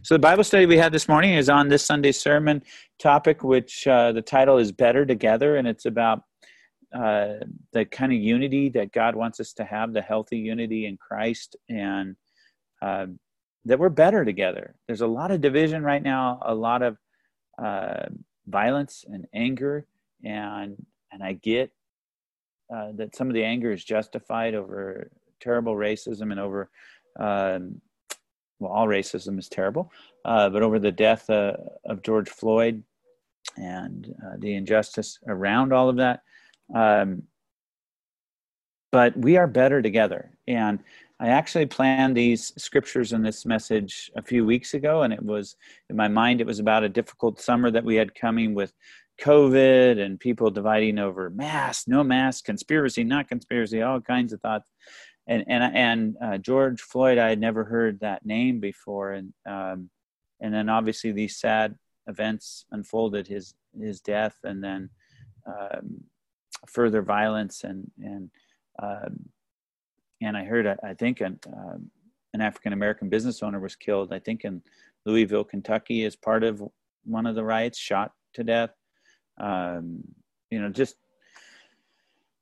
So 0.02 0.16
the 0.16 0.20
Bible 0.20 0.44
study 0.44 0.66
we 0.66 0.78
had 0.78 0.92
this 0.92 1.08
morning 1.08 1.34
is 1.34 1.50
on 1.50 1.70
this 1.70 1.86
Sunday's 1.86 2.20
sermon 2.20 2.64
topic, 3.00 3.44
which 3.44 3.88
uh, 3.88 4.12
the 4.12 4.22
title 4.22 4.58
is 4.58 4.72
"Better 4.72 5.06
Together," 5.06 5.56
and 5.56 5.68
it's 5.68 5.86
about 5.86 6.24
uh, 6.94 7.44
the 7.72 7.86
kind 7.86 8.12
of 8.12 8.20
unity 8.20 8.70
that 8.70 8.92
God 8.92 9.16
wants 9.16 9.40
us 9.40 9.54
to 9.54 9.64
have, 9.64 9.94
the 9.94 10.02
healthy 10.02 10.38
unity 10.38 10.86
in 10.86 10.98
Christ, 10.98 11.56
and 11.68 12.16
uh, 12.82 13.08
that 13.66 13.80
we're 13.80 13.90
better 13.90 14.24
together. 14.24 14.76
There's 14.88 15.02
a 15.02 15.08
lot 15.08 15.32
of 15.32 15.42
division 15.42 15.84
right 15.84 16.04
now, 16.04 16.40
a 16.44 16.54
lot 16.54 16.82
of 16.82 16.98
uh, 17.62 18.06
violence 18.48 19.06
and 19.08 19.26
anger, 19.34 19.88
and 20.24 20.86
and 21.12 21.24
I 21.24 21.34
get 21.34 21.72
uh, 22.74 22.92
that 22.96 23.16
some 23.16 23.28
of 23.28 23.34
the 23.34 23.44
anger 23.44 23.72
is 23.72 23.84
justified 23.84 24.54
over 24.54 25.10
terrible 25.40 25.76
racism 25.76 26.32
and 26.32 26.40
over 26.40 26.70
um, 27.20 27.82
well, 28.60 28.72
all 28.72 28.88
racism 28.88 29.38
is 29.40 29.50
terrible, 29.50 29.92
uh, 30.26 30.50
but 30.50 30.62
over 30.62 30.80
the 30.80 30.92
death 30.92 31.30
of 31.30 32.02
George 32.04 32.30
Floyd 32.30 32.84
and 33.58 34.14
the 34.38 34.54
injustice 34.54 35.20
around 35.28 35.74
all 35.74 35.90
of 35.90 35.98
that. 35.98 36.22
Um, 36.74 37.24
but 38.92 39.18
we 39.18 39.38
are 39.38 39.48
better 39.48 39.82
together. 39.82 40.32
And 40.48 40.80
I 41.20 41.30
actually 41.30 41.66
planned 41.66 42.18
these 42.18 42.54
scriptures 42.62 43.14
and 43.14 43.26
this 43.26 43.46
message 43.46 44.12
a 44.16 44.22
few 44.22 44.46
weeks 44.46 44.74
ago, 44.74 45.04
and 45.04 45.14
it 45.14 45.24
was 45.24 45.56
in 45.90 45.96
my 45.96 46.08
mind, 46.08 46.42
it 46.42 46.48
was 46.48 46.60
about 46.60 46.84
a 46.84 46.90
difficult 46.90 47.40
summer 47.40 47.72
that 47.72 47.86
we 47.86 47.96
had 47.96 48.14
coming 48.14 48.54
with 48.54 48.74
COVID 49.22 50.00
and 50.04 50.20
people 50.20 50.52
dividing 50.52 51.00
over 51.00 51.30
mask, 51.30 51.88
no 51.88 52.04
mask, 52.04 52.46
conspiracy, 52.46 53.04
not 53.04 53.28
conspiracy, 53.30 53.82
all 53.82 54.02
kinds 54.02 54.34
of 54.34 54.42
thoughts. 54.42 54.70
And 55.28 55.46
and 55.48 55.76
and 55.76 56.18
uh, 56.22 56.38
George 56.40 56.82
Floyd, 56.82 57.18
I 57.18 57.30
had 57.30 57.40
never 57.40 57.64
heard 57.64 58.02
that 58.02 58.26
name 58.26 58.60
before, 58.60 59.14
and 59.14 59.34
um, 59.46 59.90
and 60.42 60.54
then 60.54 60.68
obviously 60.68 61.14
these 61.14 61.38
sad 61.38 61.76
events 62.08 62.66
unfolded 62.72 63.28
his 63.28 63.54
his 63.80 64.02
death, 64.02 64.36
and 64.44 64.62
then 64.62 64.90
um, 65.48 66.04
further 66.68 67.02
violence, 67.02 67.64
and 67.64 67.90
and 68.02 68.30
um, 68.82 69.30
and 70.22 70.38
I 70.38 70.44
heard 70.44 70.68
I 70.68 70.94
think 70.94 71.22
an 71.22 71.40
um, 71.48 71.90
an 72.34 72.42
African 72.42 72.74
American 72.74 73.10
business 73.10 73.44
owner 73.44 73.60
was 73.60 73.76
killed. 73.76 74.14
I 74.14 74.20
think 74.20 74.44
in 74.44 74.62
Louisville, 75.06 75.44
Kentucky, 75.44 76.06
as 76.06 76.16
part 76.16 76.44
of 76.44 76.64
one 77.06 77.26
of 77.26 77.36
the 77.36 77.44
riots, 77.44 77.78
shot 77.78 78.12
to 78.34 78.44
death. 78.44 78.72
Um, 79.40 80.04
you 80.50 80.62
know, 80.62 80.70
just 80.70 80.96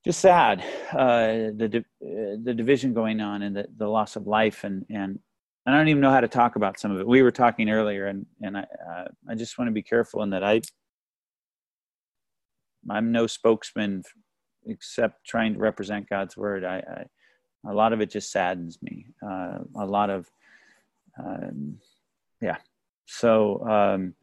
just 0.03 0.19
sad 0.19 0.63
uh, 0.93 1.53
the 1.55 1.83
uh, 2.03 2.37
the 2.43 2.53
division 2.53 2.93
going 2.93 3.21
on 3.21 3.43
and 3.43 3.55
the, 3.55 3.67
the 3.77 3.87
loss 3.87 4.15
of 4.15 4.27
life 4.27 4.63
and 4.63 4.85
and 4.89 5.19
I 5.65 5.71
don't 5.71 5.89
even 5.89 6.01
know 6.01 6.11
how 6.11 6.21
to 6.21 6.27
talk 6.27 6.55
about 6.55 6.79
some 6.79 6.91
of 6.91 6.99
it. 6.99 7.07
We 7.07 7.21
were 7.21 7.31
talking 7.31 7.69
earlier, 7.69 8.07
and 8.07 8.25
and 8.41 8.57
I 8.57 8.61
uh, 8.61 9.07
I 9.29 9.35
just 9.35 9.57
want 9.57 9.67
to 9.67 9.73
be 9.73 9.83
careful 9.83 10.23
in 10.23 10.31
that 10.31 10.43
I 10.43 10.61
I'm 12.89 13.11
no 13.11 13.27
spokesman 13.27 14.03
except 14.65 15.25
trying 15.25 15.53
to 15.53 15.59
represent 15.59 16.09
God's 16.09 16.37
word. 16.37 16.63
I, 16.63 16.77
I 16.77 17.05
a 17.69 17.73
lot 17.73 17.93
of 17.93 18.01
it 18.01 18.09
just 18.09 18.31
saddens 18.31 18.79
me. 18.81 19.07
Uh, 19.23 19.59
a 19.75 19.85
lot 19.85 20.09
of 20.09 20.27
um, 21.19 21.77
yeah. 22.41 22.57
So 23.05 23.67
um, 23.67 24.15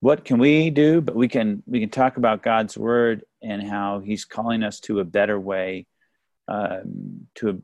what 0.00 0.24
can 0.24 0.38
we 0.38 0.70
do? 0.70 1.00
But 1.00 1.16
we 1.16 1.28
can 1.28 1.62
we 1.66 1.80
can 1.80 1.90
talk 1.90 2.16
about 2.16 2.42
God's 2.42 2.76
word 2.76 3.24
and 3.42 3.62
how 3.62 4.00
He's 4.00 4.24
calling 4.24 4.62
us 4.62 4.80
to 4.80 5.00
a 5.00 5.04
better 5.04 5.38
way, 5.38 5.86
um, 6.48 7.26
to 7.36 7.50
a, 7.50 7.54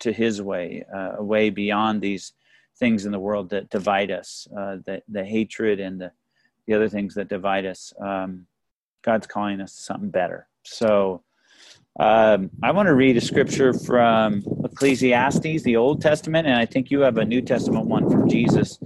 to 0.00 0.12
His 0.12 0.42
way, 0.42 0.84
uh, 0.92 1.16
a 1.18 1.22
way 1.22 1.50
beyond 1.50 2.00
these 2.00 2.32
things 2.78 3.06
in 3.06 3.12
the 3.12 3.20
world 3.20 3.50
that 3.50 3.70
divide 3.70 4.10
us, 4.10 4.48
uh, 4.56 4.76
the 4.84 5.02
the 5.08 5.24
hatred 5.24 5.80
and 5.80 6.00
the 6.00 6.12
the 6.66 6.74
other 6.74 6.88
things 6.88 7.14
that 7.14 7.28
divide 7.28 7.66
us. 7.66 7.92
Um, 8.00 8.46
God's 9.04 9.26
calling 9.26 9.60
us 9.60 9.74
to 9.76 9.82
something 9.82 10.10
better. 10.10 10.48
So. 10.64 11.22
Um, 12.00 12.50
I 12.60 12.72
want 12.72 12.88
to 12.88 12.94
read 12.94 13.16
a 13.16 13.20
scripture 13.20 13.72
from 13.72 14.42
Ecclesiastes, 14.64 15.62
the 15.62 15.76
Old 15.76 16.02
Testament, 16.02 16.44
and 16.48 16.56
I 16.56 16.66
think 16.66 16.90
you 16.90 16.98
have 17.02 17.18
a 17.18 17.24
New 17.24 17.40
Testament 17.40 17.86
one 17.86 18.10
from 18.10 18.28
Jesus. 18.28 18.80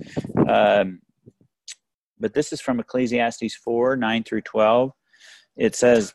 Um, 0.46 1.00
but 2.20 2.34
this 2.34 2.52
is 2.52 2.60
from 2.60 2.80
Ecclesiastes 2.80 3.54
4 3.54 3.96
9 3.96 4.24
through 4.24 4.42
12. 4.42 4.92
It 5.56 5.74
says, 5.74 6.14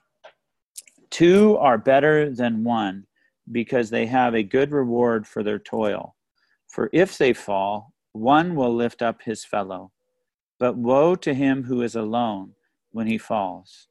Two 1.09 1.57
are 1.57 1.77
better 1.77 2.29
than 2.29 2.63
one 2.63 3.05
because 3.51 3.89
they 3.89 4.05
have 4.05 4.33
a 4.33 4.43
good 4.43 4.71
reward 4.71 5.27
for 5.27 5.43
their 5.43 5.59
toil. 5.59 6.15
For 6.67 6.89
if 6.93 7.17
they 7.17 7.33
fall, 7.33 7.93
one 8.13 8.55
will 8.55 8.73
lift 8.73 9.01
up 9.01 9.21
his 9.23 9.43
fellow. 9.43 9.91
But 10.59 10.77
woe 10.77 11.15
to 11.15 11.33
him 11.33 11.63
who 11.63 11.81
is 11.81 11.95
alone 11.95 12.53
when 12.91 13.07
he 13.07 13.17
falls 13.17 13.87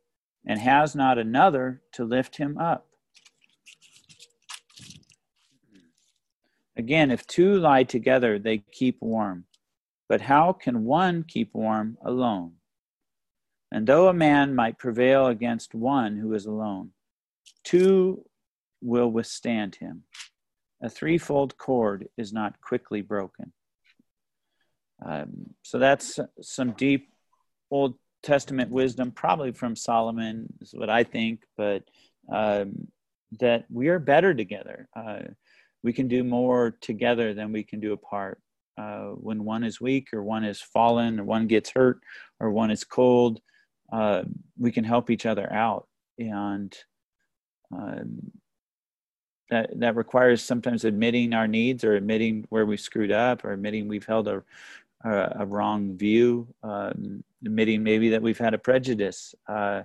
and 0.47 0.59
has 0.59 0.95
not 0.95 1.19
another 1.19 1.83
to 1.93 2.05
lift 2.05 2.37
him 2.37 2.59
up. 2.59 2.87
Again, 6.77 7.11
if 7.11 7.27
two 7.27 7.59
lie 7.59 7.85
together, 7.85 8.39
they 8.39 8.59
keep 8.59 8.99
warm. 9.01 9.45
But 10.09 10.23
how 10.23 10.53
can 10.53 10.85
one 10.85 11.23
keep 11.23 11.55
warm 11.55 11.99
alone? 12.05 12.55
And 13.71 13.87
though 13.87 14.09
a 14.09 14.15
man 14.15 14.55
might 14.55 14.79
prevail 14.79 15.27
against 15.27 15.75
one 15.75 16.17
who 16.17 16.35
is 16.35 16.47
alone, 16.47 16.91
two 17.65 18.25
will 18.81 19.09
withstand 19.11 19.77
him. 19.77 20.05
A 20.83 20.91
threefold 20.91 21.57
cord 21.57 22.09
is 22.19 22.33
not 22.33 22.61
quickly 22.61 23.01
broken. 23.01 23.53
Um, 25.05 25.55
so 25.63 25.79
that's 25.79 26.19
some 26.41 26.73
deep 26.73 27.13
Old 27.73 27.95
Testament 28.23 28.71
wisdom, 28.71 29.11
probably 29.11 29.52
from 29.52 29.76
Solomon, 29.76 30.47
is 30.61 30.73
what 30.73 30.91
I 30.91 31.05
think, 31.05 31.45
but 31.57 31.83
um, 32.31 32.88
that 33.41 33.64
we 33.71 33.88
are 33.88 33.99
better 33.99 34.35
together. 34.35 34.88
Uh, 34.95 35.21
we 35.83 35.93
can 35.93 36.09
do 36.09 36.23
more 36.23 36.76
together 36.81 37.35
than 37.35 37.52
we 37.52 37.64
can 37.64 37.81
do 37.81 37.93
apart 37.93 38.41
uh, 38.79 39.09
when 39.11 39.45
one 39.45 39.64
is 39.64 39.81
weak 39.81 40.09
or 40.12 40.23
one 40.23 40.45
is 40.45 40.61
fallen 40.61 41.21
or 41.21 41.25
one 41.25 41.47
gets 41.47 41.71
hurt 41.71 42.00
or 42.41 42.50
one 42.50 42.71
is 42.71 42.85
cold, 42.85 43.41
uh, 43.93 44.23
we 44.59 44.73
can 44.73 44.85
help 44.85 45.11
each 45.11 45.26
other 45.26 45.50
out. 45.52 45.87
And 46.19 46.76
um, 47.73 48.31
that, 49.50 49.79
that 49.81 49.97
requires 49.97 50.43
sometimes 50.43 50.85
admitting 50.85 51.35
our 51.35 51.47
needs 51.47 51.85
or 51.85 51.95
admitting 51.95 52.47
where 52.49 52.64
we 52.64 52.76
screwed 52.76 53.12
up 53.12 53.45
or 53.45 53.52
admitting 53.52 53.88
we've 53.88 54.07
held 54.07 54.29
a, 54.29 54.43
a, 55.05 55.37
a 55.41 55.47
wrong 55.47 55.97
view, 55.97 56.49
um, 56.62 57.23
admitting 57.45 57.83
maybe 57.83 58.09
that 58.11 58.23
we've 58.23 58.39
had 58.39 58.55
a 58.55 58.59
prejudice, 58.59 59.35
uh, 59.49 59.83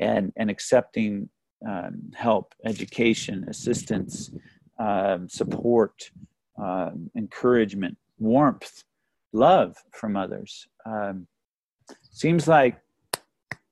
and, 0.00 0.32
and 0.36 0.50
accepting 0.50 1.28
um, 1.66 2.10
help, 2.14 2.54
education, 2.64 3.44
assistance, 3.48 4.30
um, 4.78 5.28
support, 5.28 6.10
um, 6.58 7.10
encouragement, 7.16 7.96
warmth, 8.18 8.84
love 9.32 9.76
from 9.92 10.16
others. 10.16 10.66
Um, 10.86 11.26
seems 12.10 12.46
like 12.48 12.80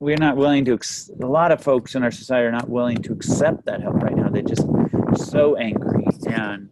we're 0.01 0.17
not 0.17 0.37
willing 0.37 0.65
to. 0.65 0.79
A 1.23 1.27
lot 1.27 1.53
of 1.53 1.63
folks 1.63 1.95
in 1.95 2.03
our 2.03 2.11
society 2.11 2.47
are 2.47 2.53
not 2.53 2.69
willing 2.69 3.01
to 3.03 3.13
accept 3.13 3.65
that 3.67 3.83
help 3.83 4.03
right 4.03 4.17
now. 4.17 4.29
They're 4.29 4.43
just 4.43 4.67
so 5.17 5.57
angry, 5.57 6.07
and 6.27 6.69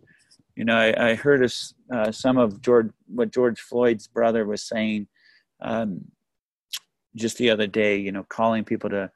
you 0.57 0.65
know, 0.65 0.77
I, 0.77 1.11
I 1.11 1.15
heard 1.15 1.45
a, 1.45 1.51
uh, 1.95 2.13
some 2.13 2.39
of 2.39 2.61
George 2.61 2.91
what 3.07 3.33
George 3.33 3.61
Floyd's 3.61 4.09
brother 4.09 4.47
was 4.47 4.63
saying 4.67 5.07
um, 5.63 6.05
just 7.17 7.39
the 7.39 7.51
other 7.51 7.67
day. 7.67 7.97
You 7.97 8.13
know, 8.13 8.25
calling 8.29 8.65
people 8.65 8.91
to 8.91 9.11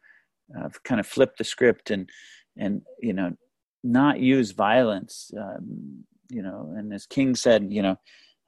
uh, 0.59 0.69
kind 0.85 1.01
of 1.01 1.07
flip 1.07 1.37
the 1.37 1.45
script 1.45 1.91
and 1.91 2.09
and 2.57 2.83
you 3.01 3.13
know 3.13 3.37
not 3.83 4.21
use 4.21 4.53
violence 4.53 5.31
um, 5.39 6.05
you 6.31 6.43
know, 6.43 6.75
and 6.77 6.93
as 6.93 7.07
King 7.07 7.35
said, 7.35 7.73
you 7.73 7.83
know, 7.83 7.97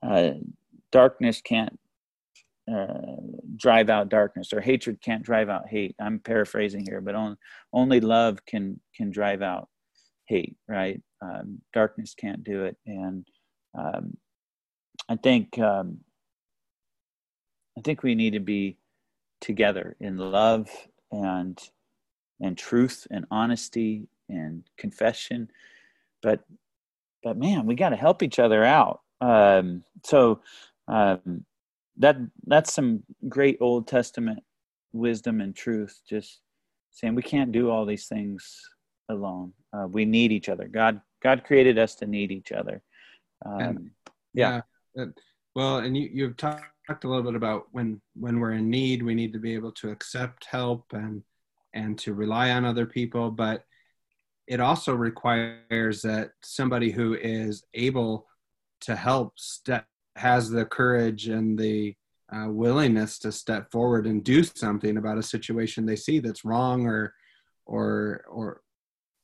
uh, 0.03 0.31
darkness 0.93 1.41
can't 1.41 1.79
uh, 2.73 3.17
drive 3.57 3.89
out 3.91 4.09
darkness, 4.09 4.53
or 4.53 4.61
hatred 4.61 5.01
can't 5.01 5.23
drive 5.23 5.49
out 5.49 5.69
hate. 5.69 5.95
I'm 6.01 6.19
paraphrasing 6.19 6.85
here, 6.85 7.01
but 7.01 7.15
only 7.15 7.37
only 7.73 8.01
love 8.01 8.45
can 8.47 8.81
can 8.95 9.11
drive 9.11 9.43
out 9.43 9.69
hate. 10.27 10.57
Right? 10.69 11.01
Um, 11.23 11.61
darkness 11.73 12.15
can't 12.15 12.43
do 12.45 12.65
it, 12.65 12.77
and 12.87 13.27
um, 13.79 14.17
I 15.09 15.17
think 15.17 15.59
um, 15.59 15.99
I 17.79 17.83
think 17.83 18.03
we 18.03 18.15
need 18.15 18.33
to 18.33 18.41
be 18.41 18.79
together 19.41 19.97
in 20.01 20.17
love 20.17 20.69
and 21.11 21.59
and 22.41 22.59
truth 22.59 23.07
and 23.11 23.25
honesty 23.31 24.09
and 24.29 24.65
confession. 24.77 25.51
But 26.23 26.41
but 27.23 27.37
man, 27.37 27.67
we 27.67 27.75
got 27.75 27.91
to 27.91 27.97
help 27.97 28.23
each 28.23 28.39
other 28.39 28.65
out. 28.65 29.01
Um, 29.21 29.83
so 30.05 30.41
um, 30.89 31.45
that 31.99 32.17
that's 32.47 32.73
some 32.73 33.03
great 33.29 33.59
Old 33.61 33.89
Testament 33.89 34.43
wisdom 34.93 35.41
and 35.41 35.55
truth. 35.55 36.01
Just 36.09 36.41
saying 36.93 37.15
we 37.15 37.23
can't 37.23 37.53
do 37.53 37.71
all 37.71 37.85
these 37.85 38.07
things 38.07 38.61
alone. 39.09 39.53
Uh, 39.73 39.87
we 39.87 40.05
need 40.05 40.33
each 40.33 40.49
other. 40.49 40.69
God 40.69 41.01
God 41.23 41.45
created 41.45 41.79
us 41.79 41.95
to 41.97 42.07
need 42.07 42.31
each 42.31 42.53
other. 42.53 42.83
Um, 43.45 43.61
and, 43.61 43.91
yeah. 44.35 44.61
yeah. 44.95 45.07
Well, 45.55 45.79
and 45.79 45.97
you 45.97 46.11
you've 46.13 46.37
talked 46.37 46.65
a 46.89 47.09
little 47.09 47.23
bit 47.23 47.35
about 47.35 47.67
when 47.73 48.01
when 48.15 48.41
we're 48.41 48.53
in 48.53 48.71
need, 48.71 49.03
we 49.03 49.15
need 49.15 49.33
to 49.33 49.39
be 49.39 49.55
able 49.55 49.73
to 49.73 49.91
accept 49.91 50.47
help 50.47 50.85
and 50.93 51.23
and 51.75 51.99
to 51.99 52.15
rely 52.15 52.51
on 52.51 52.65
other 52.65 52.87
people, 52.87 53.31
but 53.31 53.65
it 54.47 54.61
also 54.61 54.95
requires 54.95 56.03
that 56.03 56.31
somebody 56.43 56.91
who 56.91 57.15
is 57.15 57.65
able 57.75 58.27
to 58.81 58.97
help 58.97 59.39
step 59.39 59.87
has 60.15 60.49
the 60.49 60.65
courage 60.65 61.29
and 61.29 61.59
the 61.59 61.95
uh, 62.33 62.49
willingness 62.49 63.19
to 63.19 63.31
step 63.31 63.71
forward 63.71 64.07
and 64.07 64.25
do 64.25 64.43
something 64.43 64.97
about 64.97 65.19
a 65.19 65.23
situation 65.23 65.85
they 65.85 65.97
see 65.97 66.19
that's 66.19 66.45
wrong 66.45 66.87
or 66.87 67.13
or 67.67 68.25
or 68.29 68.61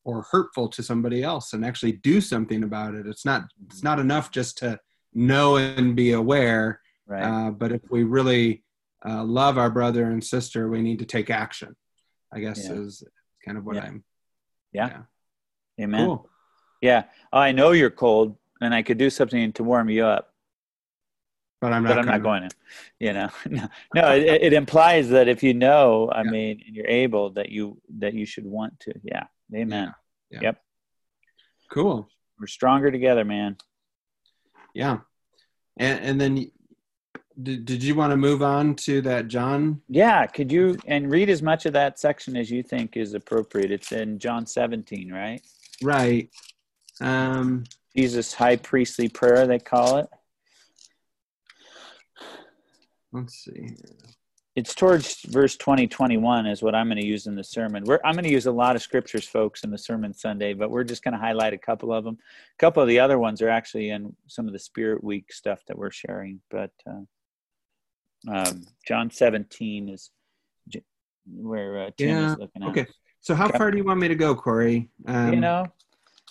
or 0.05 0.27
hurtful 0.31 0.69
to 0.69 0.83
somebody 0.83 1.23
else 1.23 1.53
and 1.53 1.65
actually 1.65 1.93
do 1.93 2.21
something 2.21 2.65
about 2.65 2.95
it. 2.95 3.07
It's 3.07 3.25
not 3.25 3.45
it's 3.67 3.83
not 3.83 3.99
enough 3.99 4.31
just 4.31 4.59
to 4.59 4.79
know 5.15 5.57
and 5.57 5.97
be 5.97 6.13
aware 6.13 6.82
right. 7.13 7.23
uh, 7.23 7.51
but 7.51 7.73
if 7.73 7.83
we 7.91 8.03
really 8.05 8.63
uh, 9.07 9.23
love 9.25 9.59
our 9.59 9.71
brother 9.71 10.05
and 10.11 10.23
sister 10.23 10.69
we 10.69 10.81
need 10.81 10.99
to 10.99 11.05
take 11.05 11.31
action 11.31 11.75
i 12.33 12.41
guess 12.41 12.67
yeah. 12.67 12.75
is 12.75 13.05
kind 13.45 13.59
of 13.59 13.65
what 13.65 13.77
yeah. 13.77 13.85
i'm 13.85 14.05
yeah. 14.73 14.89
yeah 14.89 15.85
amen 15.85 16.07
cool. 16.07 16.29
yeah 16.81 17.05
i 17.33 17.53
know 17.53 17.73
you're 17.73 17.91
cold 17.91 18.37
and 18.61 18.75
i 18.75 18.83
could 18.83 18.99
do 18.99 19.11
something 19.11 19.53
to 19.53 19.65
warm 19.65 19.89
you 19.89 20.05
up 20.05 20.33
but 21.63 21.73
I'm 21.73 21.85
not. 21.85 21.91
But 21.91 21.99
I'm 22.01 22.07
not 22.07 22.23
going 22.25 22.49
to. 22.49 22.57
You 22.99 23.13
know, 23.13 23.29
no, 23.49 23.69
no. 23.95 24.17
It, 24.17 24.43
it 24.43 24.53
implies 24.53 25.11
that 25.11 25.29
if 25.29 25.45
you 25.45 25.55
know, 25.55 26.11
I 26.13 26.25
mean, 26.25 26.61
and 26.67 26.75
you're 26.75 26.89
able, 26.89 27.31
that 27.35 27.51
you 27.51 27.81
that 28.01 28.15
you 28.15 28.27
should 28.27 28.45
want 28.45 28.81
to. 28.81 28.93
Yeah. 29.05 29.27
Amen. 29.55 29.95
Yeah. 30.31 30.41
Yep. 30.43 30.63
Cool. 31.71 32.09
We're 32.39 32.49
stronger 32.49 32.91
together, 32.91 33.25
man. 33.25 33.57
Yeah. 34.75 34.99
And 35.77 36.01
and 36.01 36.21
then 36.21 36.51
did, 37.41 37.65
did 37.65 37.83
you 37.83 37.95
want 37.95 38.11
to 38.11 38.17
move 38.17 38.43
on 38.43 38.75
to 38.77 39.01
that 39.03 39.29
John? 39.29 39.81
Yeah, 39.89 40.27
could 40.27 40.51
you 40.51 40.77
and 40.87 41.11
read 41.11 41.31
as 41.31 41.43
much 41.43 41.67
of 41.67 41.73
that 41.75 41.99
section 41.99 42.37
as 42.37 42.51
you 42.51 42.63
think 42.63 42.97
is 42.97 43.15
appropriate. 43.15 43.71
It's 43.71 43.93
in 43.93 44.19
John 44.19 44.47
17, 44.47 45.13
right? 45.13 45.43
Right. 45.83 46.31
Um 47.01 47.65
Jesus 47.97 48.33
high 48.33 48.57
priestly 48.57 49.09
prayer 49.09 49.47
they 49.47 49.59
call 49.59 49.99
it. 49.99 50.09
Let's 53.13 53.45
see. 53.45 53.77
It's 54.55 54.75
towards 54.75 55.23
verse 55.23 55.57
20, 55.57 55.87
21 55.87 56.47
is 56.47 56.63
what 56.63 56.75
I'm 56.75 56.87
going 56.87 56.99
to 56.99 57.07
use 57.07 57.27
in 57.27 57.35
the 57.35 57.45
sermon. 57.45 57.85
We're, 57.85 58.01
I'm 58.05 58.15
going 58.15 58.25
to 58.25 58.31
use 58.31 58.45
a 58.45 58.53
lot 58.53 58.77
of 58.77 58.83
scriptures, 58.83 59.27
folks, 59.27 59.65
in 59.65 59.71
the 59.71 59.79
sermon 59.79 60.13
Sunday, 60.13 60.53
but 60.53 60.71
we're 60.71 60.85
just 60.85 61.03
going 61.03 61.13
to 61.13 61.21
highlight 61.21 61.55
a 61.55 61.59
couple 61.59 61.91
of 61.91 62.05
them. 62.05 62.19
A 62.19 62.59
couple 62.59 62.83
of 62.83 62.89
the 62.89 63.01
other 63.01 63.19
ones 63.19 63.41
are 63.41 63.49
actually 63.49 63.89
in 63.89 64.15
some 64.27 64.47
of 64.47 64.53
the 64.53 64.59
Spirit 64.59 65.03
Week 65.03 65.33
stuff 65.33 65.61
that 65.69 65.79
we're 65.79 65.91
sharing. 65.91 66.43
But 66.51 66.71
uh, 66.87 67.01
um, 68.29 68.65
John 68.87 69.11
17 69.11 69.89
is 69.89 70.11
where 71.27 71.85
uh, 71.85 71.91
Tim 71.97 72.09
yeah. 72.09 72.33
is 72.33 72.39
looking 72.39 72.63
at. 72.63 72.69
Okay. 72.71 72.87
So 73.21 73.35
how 73.35 73.49
far 73.49 73.71
do 73.71 73.77
you 73.77 73.85
want 73.85 74.01
me 74.01 74.09
to 74.09 74.17
go, 74.17 74.35
Corey? 74.35 74.91
Um, 75.07 75.33
you 75.33 75.41
know, 75.41 75.67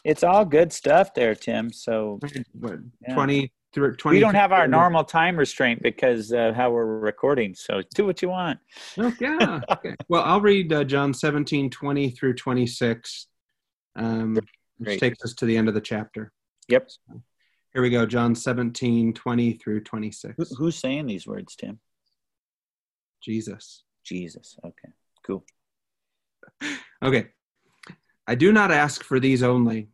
it's 0.04 0.24
all 0.24 0.44
good 0.44 0.74
stuff 0.74 1.14
there, 1.14 1.36
Tim. 1.36 1.72
So 1.72 2.20
what, 2.54 2.80
yeah. 3.08 3.14
20, 3.14 3.52
20 3.74 3.98
we 4.06 4.20
don't 4.20 4.36
have 4.36 4.52
our 4.52 4.68
normal 4.68 5.04
time 5.04 5.38
restraint 5.38 5.82
because 5.82 6.34
uh, 6.34 6.52
how 6.54 6.70
we're 6.72 7.00
recording 7.00 7.56
so 7.56 7.82
do 7.96 8.06
what 8.06 8.22
you 8.22 8.28
want 8.28 8.60
oh, 8.98 9.14
yeah 9.20 9.62
okay 9.72 9.96
well 10.10 10.24
i'll 10.24 10.42
read 10.42 10.74
uh, 10.74 10.84
john 10.84 11.14
17 11.14 11.70
20 11.70 12.10
through 12.10 12.34
26 12.34 13.28
um, 13.96 14.38
which 14.78 15.00
takes 15.00 15.24
us 15.24 15.34
to 15.34 15.46
the 15.46 15.56
end 15.56 15.70
of 15.70 15.74
the 15.74 15.82
chapter 15.82 16.34
yep 16.68 16.90
so, 16.90 17.22
here 17.74 17.82
we 17.82 17.90
go 17.90 18.06
john 18.06 18.36
17 18.36 19.14
20 19.14 19.54
through 19.54 19.82
26 19.82 20.34
Who, 20.38 20.56
who's 20.56 20.78
saying 20.78 21.08
these 21.08 21.28
words 21.28 21.56
tim? 21.56 21.80
Jesus. 23.24 23.84
Jesus 24.04 24.58
okay 24.66 24.94
cool. 25.26 25.44
Okay. 27.04 27.30
I 28.28 28.36
do 28.36 28.54
not 28.54 28.72
ask 28.72 29.04
for 29.04 29.20
these 29.20 29.42
only 29.42 29.90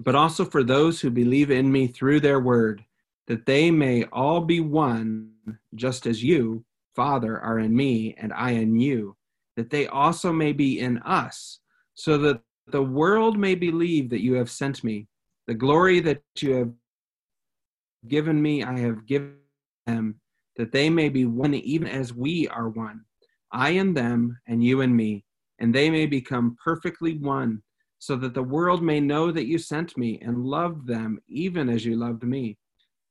but 0.00 0.14
also 0.14 0.44
for 0.44 0.62
those 0.62 1.00
who 1.00 1.10
believe 1.10 1.50
in 1.50 1.70
me 1.70 1.86
through 1.86 2.20
their 2.20 2.40
word, 2.40 2.84
that 3.26 3.46
they 3.46 3.70
may 3.70 4.04
all 4.12 4.40
be 4.40 4.60
one, 4.60 5.30
just 5.74 6.06
as 6.06 6.22
you, 6.22 6.64
Father, 6.94 7.40
are 7.40 7.58
in 7.58 7.74
me 7.74 8.14
and 8.18 8.32
I 8.32 8.50
in 8.50 8.78
you, 8.78 9.16
that 9.56 9.70
they 9.70 9.86
also 9.88 10.32
may 10.32 10.52
be 10.52 10.78
in 10.78 10.98
us, 10.98 11.60
so 11.94 12.16
that 12.18 12.40
the 12.68 12.82
world 12.82 13.38
may 13.38 13.54
believe 13.54 14.10
that 14.10 14.22
you 14.22 14.34
have 14.34 14.50
sent 14.50 14.84
me. 14.84 15.08
The 15.46 15.54
glory 15.54 16.00
that 16.00 16.22
you 16.38 16.54
have 16.54 16.72
given 18.06 18.40
me, 18.40 18.62
I 18.62 18.78
have 18.78 19.06
given 19.06 19.36
them, 19.86 20.20
that 20.56 20.72
they 20.72 20.90
may 20.90 21.08
be 21.08 21.24
one 21.24 21.54
even 21.54 21.88
as 21.88 22.12
we 22.12 22.46
are 22.48 22.68
one. 22.68 23.04
I 23.52 23.70
and 23.70 23.96
them, 23.96 24.38
and 24.46 24.62
you 24.62 24.82
and 24.82 24.94
me, 24.94 25.24
and 25.58 25.74
they 25.74 25.90
may 25.90 26.06
become 26.06 26.56
perfectly 26.62 27.18
one 27.18 27.62
so 27.98 28.16
that 28.16 28.34
the 28.34 28.42
world 28.42 28.82
may 28.82 29.00
know 29.00 29.32
that 29.32 29.46
you 29.46 29.58
sent 29.58 29.96
me 29.96 30.20
and 30.22 30.44
loved 30.44 30.86
them 30.86 31.18
even 31.28 31.68
as 31.68 31.84
you 31.84 31.96
loved 31.96 32.22
me. 32.22 32.56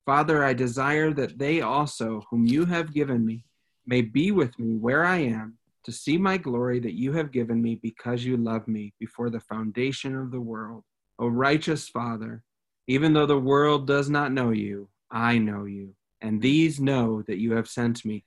Father, 0.05 0.43
I 0.43 0.53
desire 0.53 1.13
that 1.13 1.37
they 1.37 1.61
also, 1.61 2.23
whom 2.29 2.45
you 2.45 2.65
have 2.65 2.93
given 2.93 3.25
me, 3.25 3.43
may 3.85 4.01
be 4.01 4.31
with 4.31 4.57
me 4.57 4.75
where 4.75 5.03
I 5.03 5.17
am, 5.17 5.57
to 5.83 5.91
see 5.91 6.17
my 6.17 6.37
glory 6.37 6.79
that 6.79 6.93
you 6.93 7.13
have 7.13 7.31
given 7.31 7.61
me 7.61 7.79
because 7.81 8.23
you 8.23 8.37
love 8.37 8.67
me 8.67 8.93
before 8.99 9.29
the 9.29 9.39
foundation 9.41 10.15
of 10.15 10.31
the 10.31 10.39
world. 10.39 10.83
O 11.19 11.27
righteous 11.27 11.89
Father, 11.89 12.43
even 12.87 13.13
though 13.13 13.25
the 13.25 13.39
world 13.39 13.85
does 13.85 14.09
not 14.09 14.31
know 14.31 14.51
you, 14.51 14.87
I 15.11 15.37
know 15.37 15.65
you, 15.65 15.93
and 16.21 16.41
these 16.41 16.79
know 16.79 17.21
that 17.23 17.37
you 17.37 17.53
have 17.53 17.67
sent 17.67 18.05
me. 18.05 18.23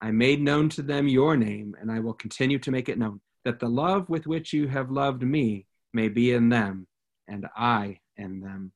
I 0.00 0.10
made 0.10 0.40
known 0.40 0.68
to 0.70 0.82
them 0.82 1.08
your 1.08 1.36
name, 1.36 1.76
and 1.80 1.90
I 1.90 2.00
will 2.00 2.14
continue 2.14 2.58
to 2.60 2.70
make 2.70 2.88
it 2.88 2.98
known, 2.98 3.20
that 3.44 3.60
the 3.60 3.68
love 3.68 4.08
with 4.08 4.26
which 4.26 4.52
you 4.52 4.66
have 4.68 4.90
loved 4.90 5.22
me 5.22 5.66
may 5.92 6.08
be 6.08 6.32
in 6.32 6.48
them, 6.48 6.86
and 7.28 7.46
I 7.56 8.00
in 8.16 8.40
them. 8.40 8.72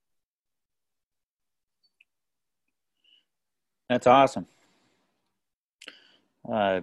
That's 3.89 4.07
awesome. 4.07 4.47
Uh, 6.51 6.81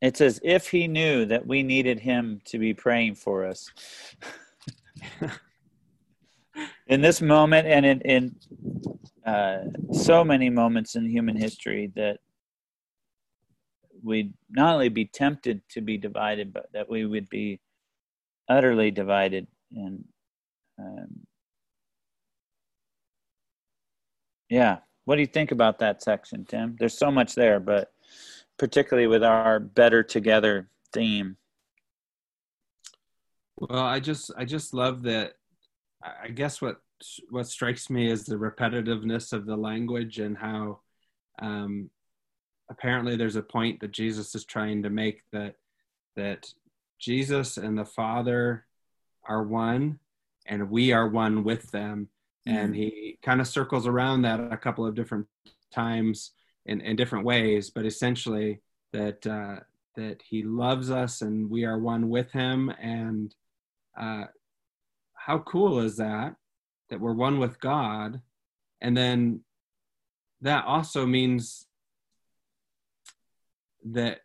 it's 0.00 0.20
as 0.20 0.40
if 0.42 0.68
he 0.68 0.88
knew 0.88 1.26
that 1.26 1.46
we 1.46 1.62
needed 1.62 2.00
him 2.00 2.40
to 2.46 2.58
be 2.58 2.72
praying 2.72 3.16
for 3.16 3.44
us. 3.44 3.70
in 6.90 7.00
this 7.00 7.22
moment, 7.22 7.66
and 7.66 7.86
in, 7.86 8.00
in 8.00 8.36
uh, 9.24 9.58
so 9.92 10.22
many 10.24 10.50
moments 10.50 10.96
in 10.96 11.08
human 11.08 11.36
history, 11.36 11.90
that 11.94 12.18
we'd 14.02 14.34
not 14.50 14.74
only 14.74 14.88
be 14.88 15.06
tempted 15.06 15.62
to 15.70 15.80
be 15.80 15.96
divided, 15.96 16.52
but 16.52 16.66
that 16.72 16.90
we 16.90 17.06
would 17.06 17.28
be 17.28 17.60
utterly 18.48 18.90
divided 18.90 19.46
and 19.72 20.04
um, 20.78 21.20
yeah. 24.48 24.78
What 25.04 25.16
do 25.16 25.20
you 25.22 25.26
think 25.26 25.52
about 25.52 25.78
that 25.78 26.02
section 26.02 26.44
tim? 26.44 26.76
There's 26.78 26.96
so 26.96 27.10
much 27.10 27.34
there 27.34 27.60
but 27.60 27.92
particularly 28.58 29.06
with 29.06 29.22
our 29.22 29.60
better 29.60 30.02
together 30.02 30.68
theme. 30.92 31.36
Well 33.58 33.84
i 33.84 34.00
just 34.00 34.32
i 34.36 34.44
just 34.44 34.74
love 34.74 35.02
that 35.02 35.34
i 36.02 36.28
guess 36.28 36.60
what 36.60 36.80
what 37.30 37.46
strikes 37.46 37.88
me 37.88 38.10
is 38.10 38.24
the 38.24 38.36
repetitiveness 38.36 39.32
of 39.32 39.46
the 39.46 39.56
language 39.56 40.18
and 40.18 40.36
how 40.36 40.80
um, 41.40 41.88
apparently 42.68 43.16
there's 43.16 43.36
a 43.36 43.42
point 43.42 43.80
that 43.80 43.92
jesus 43.92 44.34
is 44.34 44.44
trying 44.44 44.82
to 44.82 44.90
make 44.90 45.22
that 45.32 45.56
that 46.16 46.52
jesus 46.98 47.56
and 47.56 47.78
the 47.78 47.84
father 47.84 48.66
are 49.26 49.42
one 49.42 49.98
and 50.46 50.70
we 50.70 50.92
are 50.92 51.08
one 51.08 51.44
with 51.44 51.70
them 51.70 52.08
mm-hmm. 52.46 52.56
and 52.56 52.76
he 52.76 53.18
kind 53.22 53.40
of 53.40 53.48
circles 53.48 53.86
around 53.86 54.22
that 54.22 54.40
a 54.52 54.56
couple 54.56 54.86
of 54.86 54.94
different 54.94 55.26
times 55.72 56.32
in, 56.66 56.80
in 56.80 56.96
different 56.96 57.24
ways 57.24 57.70
but 57.70 57.86
essentially 57.86 58.60
that 58.92 59.26
uh, 59.26 59.60
that 59.96 60.22
he 60.22 60.42
loves 60.42 60.90
us 60.90 61.22
and 61.22 61.48
we 61.50 61.64
are 61.64 61.78
one 61.78 62.08
with 62.08 62.30
him 62.32 62.70
and 62.80 63.34
uh, 64.00 64.24
how 65.26 65.38
cool 65.38 65.80
is 65.80 65.96
that 65.96 66.34
that 66.88 67.00
we're 67.00 67.12
one 67.12 67.38
with 67.38 67.60
god 67.60 68.20
and 68.80 68.96
then 68.96 69.40
that 70.40 70.64
also 70.64 71.06
means 71.06 71.66
that 73.84 74.20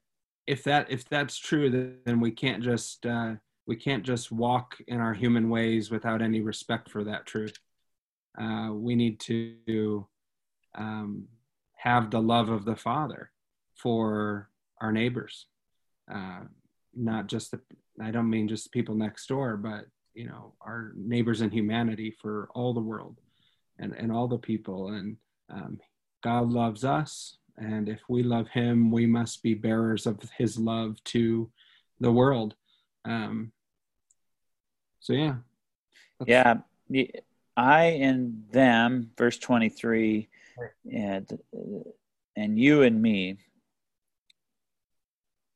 if 0.47 0.63
that 0.63 0.87
if 0.89 1.07
that's 1.09 1.37
true 1.37 1.99
then 2.05 2.19
we 2.19 2.31
can't 2.31 2.63
just 2.63 3.05
uh, 3.05 3.33
we 3.67 3.75
can't 3.75 4.03
just 4.03 4.31
walk 4.31 4.77
in 4.87 4.99
our 4.99 5.13
human 5.13 5.49
ways 5.49 5.89
without 5.89 6.21
any 6.21 6.41
respect 6.41 6.89
for 6.89 7.03
that 7.03 7.25
truth. 7.25 7.57
Uh, 8.39 8.69
we 8.71 8.95
need 8.95 9.19
to 9.21 10.07
um, 10.75 11.27
have 11.75 12.11
the 12.11 12.21
love 12.21 12.49
of 12.49 12.65
the 12.65 12.75
Father 12.75 13.31
for 13.75 14.49
our 14.81 14.91
neighbors, 14.91 15.47
uh, 16.13 16.41
not 16.93 17.27
just 17.27 17.51
the. 17.51 17.59
I 18.01 18.11
don't 18.11 18.29
mean 18.29 18.49
just 18.49 18.73
people 18.73 18.93
next 18.93 19.27
door, 19.27 19.55
but 19.55 19.85
you 20.15 20.27
know 20.27 20.53
our 20.61 20.93
neighbors 20.95 21.41
in 21.41 21.51
humanity 21.51 22.15
for 22.21 22.49
all 22.55 22.73
the 22.73 22.79
world, 22.79 23.19
and 23.77 23.93
and 23.93 24.11
all 24.11 24.27
the 24.27 24.37
people. 24.37 24.89
And 24.89 25.17
um, 25.49 25.79
God 26.23 26.49
loves 26.49 26.83
us, 26.83 27.37
and 27.57 27.87
if 27.87 28.01
we 28.09 28.23
love 28.23 28.47
Him, 28.47 28.91
we 28.91 29.05
must 29.05 29.43
be 29.43 29.53
bearers 29.53 30.07
of 30.07 30.19
His 30.37 30.57
love 30.57 31.03
to 31.05 31.51
the 31.99 32.11
world. 32.11 32.55
Um, 33.03 33.51
so 34.99 35.13
yeah. 35.13 35.35
yeah, 36.25 36.55
I 37.55 37.83
and 37.83 38.43
them, 38.51 39.11
verse 39.17 39.37
twenty-three, 39.37 40.29
and 40.91 41.39
and 42.35 42.59
you 42.59 42.81
and 42.83 43.01
me, 43.01 43.37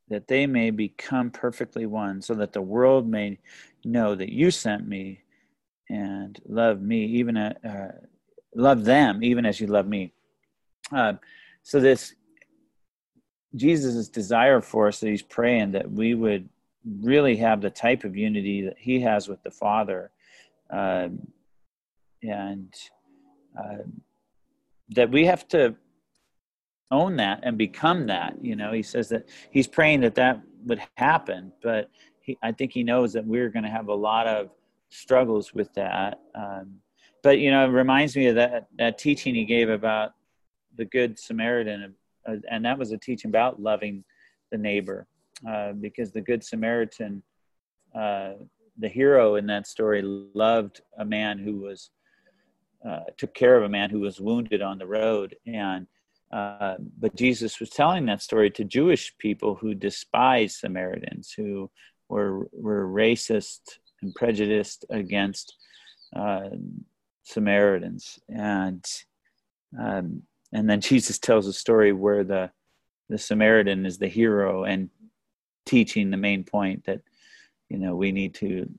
that 0.09 0.27
they 0.27 0.47
may 0.47 0.71
become 0.71 1.29
perfectly 1.29 1.85
one, 1.85 2.21
so 2.21 2.33
that 2.35 2.53
the 2.53 2.61
world 2.61 3.07
may 3.07 3.37
know 3.85 4.15
that 4.15 4.29
you 4.29 4.51
sent 4.51 4.87
me 4.87 5.21
and 5.89 6.39
love 6.47 6.81
me, 6.81 7.05
even 7.05 7.37
uh, 7.37 7.91
love 8.55 8.85
them, 8.85 9.23
even 9.23 9.45
as 9.45 9.59
you 9.59 9.67
love 9.67 9.87
me. 9.87 10.11
Uh, 10.91 11.13
so 11.63 11.79
this 11.79 12.15
Jesus' 13.55 14.07
desire 14.07 14.61
for 14.61 14.87
us 14.87 14.99
that 14.99 15.09
he's 15.09 15.21
praying 15.21 15.71
that 15.71 15.91
we 15.91 16.13
would 16.13 16.49
really 17.01 17.35
have 17.37 17.61
the 17.61 17.69
type 17.69 18.03
of 18.03 18.15
unity 18.15 18.61
that 18.61 18.77
he 18.77 18.99
has 19.01 19.27
with 19.27 19.41
the 19.43 19.51
Father, 19.51 20.11
uh, 20.71 21.09
and 22.21 22.73
uh, 23.57 23.83
that 24.89 25.09
we 25.11 25.25
have 25.25 25.47
to 25.47 25.75
own 26.91 27.15
that 27.17 27.39
and 27.43 27.57
become 27.57 28.07
that. 28.07 28.35
You 28.41 28.55
know, 28.55 28.71
he 28.71 28.83
says 28.83 29.09
that 29.09 29.29
he's 29.51 29.67
praying 29.67 30.01
that 30.01 30.15
that 30.15 30.41
would 30.65 30.81
happen, 30.97 31.51
but 31.61 31.89
he, 32.21 32.37
I 32.41 32.51
think 32.51 32.71
he 32.71 32.83
knows 32.83 33.13
that 33.13 33.25
we're 33.25 33.49
going 33.49 33.63
to 33.63 33.69
have 33.69 33.87
a 33.87 33.93
lot 33.93 34.27
of 34.27 34.49
struggles 34.89 35.53
with 35.53 35.73
that. 35.75 36.19
Um, 36.35 36.75
but 37.23 37.39
you 37.39 37.51
know, 37.51 37.65
it 37.65 37.69
reminds 37.69 38.15
me 38.15 38.27
of 38.27 38.35
that 38.35 38.67
that 38.77 38.97
teaching 38.97 39.35
he 39.35 39.45
gave 39.45 39.69
about 39.69 40.13
the 40.77 40.85
Good 40.85 41.19
Samaritan, 41.19 41.93
uh, 42.27 42.35
and 42.49 42.63
that 42.65 42.77
was 42.77 42.91
a 42.91 42.97
teaching 42.97 43.29
about 43.29 43.61
loving 43.61 44.03
the 44.51 44.57
neighbor, 44.57 45.07
uh, 45.47 45.73
because 45.73 46.11
the 46.11 46.21
Good 46.21 46.43
Samaritan, 46.43 47.21
uh, 47.93 48.31
the 48.77 48.87
hero 48.87 49.35
in 49.35 49.45
that 49.47 49.67
story, 49.67 50.01
loved 50.01 50.81
a 50.97 51.05
man 51.05 51.37
who 51.37 51.57
was 51.57 51.91
uh, 52.87 53.01
took 53.17 53.33
care 53.33 53.57
of 53.57 53.63
a 53.63 53.69
man 53.69 53.89
who 53.89 53.99
was 53.99 54.21
wounded 54.21 54.61
on 54.61 54.77
the 54.77 54.87
road, 54.87 55.35
and 55.45 55.85
uh, 56.31 56.75
but 56.99 57.15
Jesus 57.15 57.59
was 57.59 57.69
telling 57.69 58.05
that 58.05 58.21
story 58.21 58.51
to 58.51 58.63
Jewish 58.63 59.17
people 59.17 59.55
who 59.55 59.73
despised 59.73 60.57
Samaritans, 60.57 61.33
who 61.35 61.69
were 62.07 62.47
were 62.51 62.87
racist 62.87 63.61
and 64.01 64.13
prejudiced 64.13 64.85
against 64.89 65.55
uh, 66.15 66.49
Samaritans, 67.23 68.19
and 68.29 68.85
um, 69.79 70.23
and 70.53 70.69
then 70.69 70.81
Jesus 70.81 71.17
tells 71.17 71.47
a 71.47 71.53
story 71.53 71.93
where 71.93 72.23
the 72.23 72.51
the 73.09 73.17
Samaritan 73.17 73.85
is 73.85 73.97
the 73.97 74.07
hero 74.07 74.65
and 74.65 74.89
teaching 75.65 76.09
the 76.11 76.17
main 76.17 76.43
point 76.43 76.85
that 76.85 77.01
you 77.69 77.79
know 77.79 77.95
we 77.95 78.11
need 78.11 78.35
to 78.35 78.69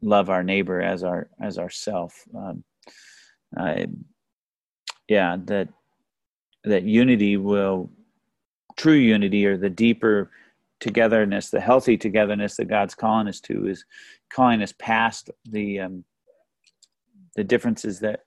love 0.00 0.30
our 0.30 0.44
neighbor 0.44 0.80
as 0.80 1.02
our 1.02 1.28
as 1.40 1.58
ourself. 1.58 2.22
Um, 2.36 2.62
yeah, 5.08 5.36
that 5.44 5.68
that 6.64 6.84
unity 6.84 7.36
will 7.36 7.90
true 8.76 8.94
unity 8.94 9.46
or 9.46 9.56
the 9.56 9.70
deeper 9.70 10.30
togetherness 10.80 11.50
the 11.50 11.60
healthy 11.60 11.96
togetherness 11.96 12.56
that 12.56 12.66
god's 12.66 12.94
calling 12.94 13.28
us 13.28 13.40
to 13.40 13.66
is 13.66 13.84
calling 14.32 14.62
us 14.62 14.74
past 14.78 15.30
the 15.50 15.80
um, 15.80 16.04
the 17.36 17.44
differences 17.44 18.00
that 18.00 18.20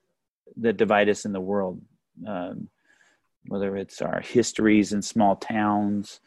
that 0.56 0.76
divide 0.76 1.08
us 1.08 1.24
in 1.24 1.32
the 1.32 1.40
world. 1.40 1.80
Um, 2.26 2.68
whether 3.46 3.76
it's 3.76 4.02
our 4.02 4.20
histories 4.20 4.92
in 4.92 5.00
small 5.00 5.36
towns 5.36 6.20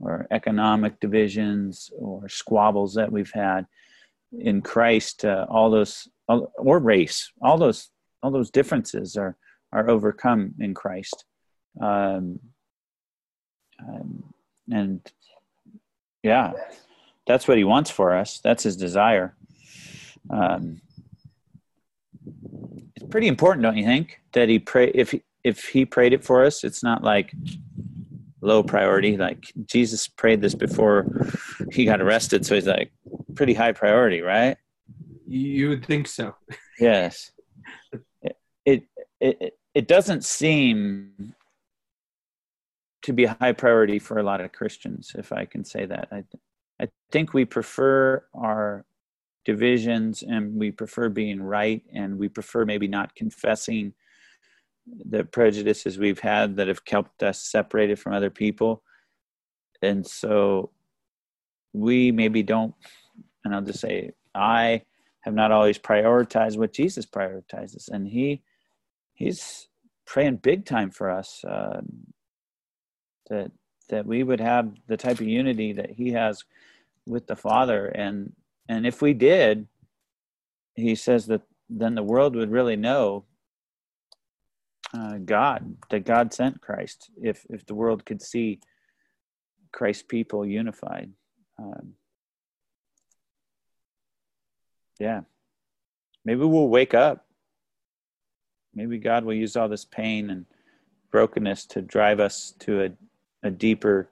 or 0.00 0.26
economic 0.30 0.98
divisions 0.98 1.90
or 1.96 2.28
squabbles 2.28 2.94
that 2.94 3.12
we've 3.12 3.30
had 3.32 3.66
in 4.32 4.60
christ 4.60 5.24
uh, 5.24 5.46
all 5.48 5.70
those 5.70 6.08
or 6.26 6.80
race 6.80 7.30
all 7.42 7.58
those 7.58 7.90
all 8.22 8.32
those 8.32 8.50
differences 8.50 9.16
are 9.16 9.36
are 9.72 9.88
overcome 9.88 10.52
in 10.58 10.74
christ 10.74 11.24
um, 11.80 12.40
um, 13.80 14.34
and 14.70 15.00
yeah, 16.22 16.52
that's 17.26 17.46
what 17.48 17.58
he 17.58 17.64
wants 17.64 17.90
for 17.90 18.16
us. 18.16 18.40
That's 18.42 18.62
his 18.62 18.76
desire. 18.76 19.34
Um, 20.30 20.80
it's 22.96 23.06
pretty 23.10 23.28
important, 23.28 23.62
don't 23.62 23.76
you 23.76 23.84
think, 23.84 24.20
that 24.32 24.48
he 24.48 24.58
pray 24.58 24.90
if 24.94 25.10
he, 25.10 25.22
if 25.42 25.68
he 25.68 25.84
prayed 25.84 26.12
it 26.12 26.24
for 26.24 26.44
us, 26.44 26.64
it's 26.64 26.82
not 26.82 27.02
like 27.02 27.32
low 28.40 28.62
priority. 28.62 29.16
Like 29.16 29.52
Jesus 29.66 30.08
prayed 30.08 30.40
this 30.40 30.54
before 30.54 31.06
he 31.70 31.84
got 31.84 32.00
arrested, 32.00 32.46
so 32.46 32.54
he's 32.54 32.66
like 32.66 32.92
pretty 33.34 33.54
high 33.54 33.72
priority, 33.72 34.20
right? 34.20 34.56
You 35.26 35.70
would 35.70 35.84
think 35.84 36.06
so. 36.06 36.34
yes. 36.78 37.30
It, 38.66 38.88
it 39.20 39.38
it 39.40 39.58
it 39.74 39.88
doesn't 39.88 40.24
seem 40.24 41.33
to 43.04 43.12
be 43.12 43.24
a 43.24 43.36
high 43.38 43.52
priority 43.52 43.98
for 43.98 44.18
a 44.18 44.22
lot 44.22 44.40
of 44.40 44.52
Christians, 44.52 45.12
if 45.16 45.30
I 45.30 45.44
can 45.44 45.62
say 45.62 45.84
that. 45.84 46.08
I, 46.10 46.24
I 46.80 46.88
think 47.12 47.34
we 47.34 47.44
prefer 47.44 48.24
our 48.34 48.86
divisions 49.44 50.22
and 50.22 50.54
we 50.58 50.70
prefer 50.70 51.10
being 51.10 51.42
right 51.42 51.82
and 51.94 52.18
we 52.18 52.28
prefer 52.30 52.64
maybe 52.64 52.88
not 52.88 53.14
confessing 53.14 53.92
the 54.86 55.22
prejudices 55.22 55.98
we've 55.98 56.20
had 56.20 56.56
that 56.56 56.68
have 56.68 56.86
kept 56.86 57.22
us 57.22 57.40
separated 57.40 57.98
from 57.98 58.14
other 58.14 58.30
people. 58.30 58.82
And 59.82 60.06
so 60.06 60.70
we 61.74 62.10
maybe 62.10 62.42
don't, 62.42 62.74
and 63.44 63.54
I'll 63.54 63.60
just 63.60 63.80
say, 63.80 64.12
I 64.34 64.82
have 65.20 65.34
not 65.34 65.52
always 65.52 65.78
prioritized 65.78 66.56
what 66.56 66.72
Jesus 66.72 67.04
prioritizes. 67.04 67.90
And 67.90 68.08
he, 68.08 68.42
he's 69.12 69.68
praying 70.06 70.36
big 70.36 70.64
time 70.64 70.90
for 70.90 71.10
us. 71.10 71.44
Uh, 71.44 71.82
that 73.30 73.50
that 73.90 74.06
we 74.06 74.22
would 74.22 74.40
have 74.40 74.72
the 74.86 74.96
type 74.96 75.20
of 75.20 75.28
unity 75.28 75.72
that 75.74 75.90
he 75.90 76.12
has 76.12 76.42
with 77.06 77.26
the 77.26 77.36
father. 77.36 77.86
And 77.86 78.32
and 78.68 78.86
if 78.86 79.02
we 79.02 79.12
did 79.14 79.68
he 80.74 80.94
says 80.94 81.26
that 81.26 81.42
then 81.68 81.94
the 81.94 82.02
world 82.02 82.34
would 82.34 82.50
really 82.50 82.76
know 82.76 83.24
uh, 84.92 85.18
god 85.24 85.76
that 85.90 86.04
god 86.04 86.32
sent 86.32 86.60
christ 86.60 87.10
if 87.22 87.44
if 87.48 87.64
the 87.66 87.74
world 87.74 88.04
could 88.04 88.20
see 88.20 88.60
christ's 89.72 90.04
people 90.04 90.46
unified. 90.46 91.10
Um, 91.58 91.94
yeah. 94.98 95.22
Maybe 96.24 96.44
we'll 96.44 96.68
wake 96.68 96.94
up. 96.94 97.26
Maybe 98.74 98.98
god 98.98 99.24
will 99.24 99.34
use 99.34 99.56
all 99.56 99.68
this 99.68 99.84
pain 99.84 100.30
and 100.30 100.46
brokenness 101.10 101.66
to 101.66 101.82
drive 101.82 102.20
us 102.20 102.54
to 102.60 102.84
a 102.84 102.90
a 103.44 103.50
deeper 103.50 104.08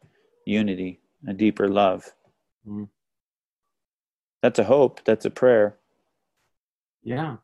unity, 0.47 1.01
a 1.27 1.33
deeper 1.33 1.69
love. 1.69 2.05
Mm. 2.69 2.89
That's 4.43 4.59
a 4.59 4.65
hope. 4.65 5.01
That's 5.05 5.25
a 5.25 5.31
prayer. 5.31 5.77
Yeah. 7.03 7.37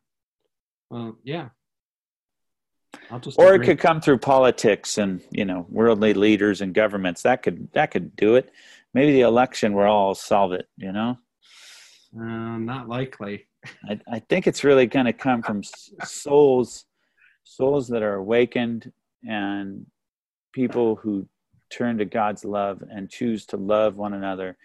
Well, 0.90 1.16
yeah. 1.24 1.48
or 3.36 3.54
agree. 3.54 3.64
it 3.64 3.68
could 3.68 3.78
come 3.78 4.00
through 4.00 4.18
politics 4.18 4.98
and 4.98 5.20
you 5.30 5.44
know 5.44 5.66
worldly 5.68 6.14
leaders 6.14 6.60
and 6.60 6.72
governments. 6.74 7.22
That 7.22 7.42
could 7.42 7.68
that 7.72 7.90
could 7.90 8.14
do 8.16 8.36
it. 8.36 8.50
Maybe 8.94 9.12
the 9.12 9.22
election 9.22 9.74
will 9.74 9.84
all 9.84 10.14
solve 10.14 10.52
it. 10.52 10.68
You 10.76 10.92
know. 10.92 11.18
Uh, 12.18 12.58
not 12.58 12.88
likely. 12.88 13.46
I, 13.88 14.00
I 14.10 14.18
think 14.20 14.46
it's 14.46 14.64
really 14.64 14.86
going 14.86 15.06
to 15.06 15.12
come 15.12 15.42
from 15.42 15.62
souls, 16.04 16.86
souls 17.44 17.88
that 17.88 18.02
are 18.02 18.14
awakened 18.14 18.90
and 19.28 19.84
people 20.52 20.96
who 20.96 21.26
turn 21.70 21.98
to 21.98 22.04
God's 22.04 22.44
love 22.44 22.82
and 22.90 23.10
choose 23.10 23.46
to 23.46 23.56
love 23.56 23.96
one 23.96 24.14
another, 24.14 24.56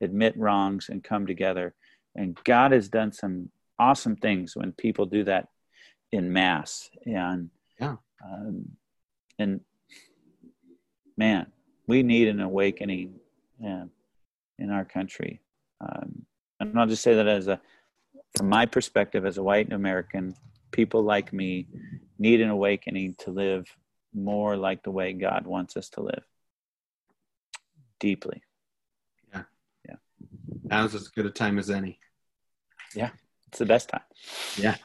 admit 0.00 0.36
wrongs, 0.36 0.88
and 0.88 1.02
come 1.02 1.26
together. 1.26 1.74
And 2.14 2.38
God 2.44 2.72
has 2.72 2.88
done 2.88 3.12
some 3.12 3.50
awesome 3.78 4.16
things 4.16 4.54
when 4.54 4.72
people 4.72 5.06
do 5.06 5.24
that 5.24 5.48
in 6.10 6.32
mass. 6.32 6.90
And 7.06 7.50
yeah, 7.80 7.96
um, 8.24 8.76
and 9.38 9.60
man, 11.16 11.46
we 11.86 12.02
need 12.02 12.28
an 12.28 12.40
awakening 12.40 13.14
uh, 13.64 13.86
in 14.58 14.70
our 14.70 14.84
country. 14.84 15.40
Um, 15.80 16.26
And 16.60 16.78
I'll 16.78 16.86
just 16.86 17.02
say 17.02 17.14
that 17.14 17.26
as 17.26 17.48
a, 17.48 17.60
from 18.36 18.48
my 18.48 18.66
perspective 18.66 19.26
as 19.26 19.36
a 19.38 19.42
white 19.42 19.72
American, 19.72 20.34
people 20.70 21.02
like 21.02 21.32
me 21.32 21.66
need 22.18 22.40
an 22.40 22.50
awakening 22.50 23.16
to 23.18 23.30
live 23.32 23.66
more 24.14 24.56
like 24.56 24.82
the 24.82 24.90
way 24.90 25.12
God 25.12 25.46
wants 25.46 25.76
us 25.76 25.88
to 25.90 26.02
live. 26.02 26.24
Deeply. 28.02 28.42
Yeah. 29.32 29.42
Yeah. 29.88 29.94
Now's 30.64 30.94
as 30.96 31.06
good 31.06 31.24
a 31.24 31.30
time 31.30 31.56
as 31.56 31.70
any. 31.70 32.00
Yeah. 32.96 33.10
It's 33.46 33.60
the 33.60 33.66
best 33.66 33.90
time. 33.90 34.02
Yeah. 34.58 34.76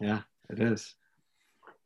Yeah, 0.00 0.22
it 0.50 0.60
is. 0.60 0.94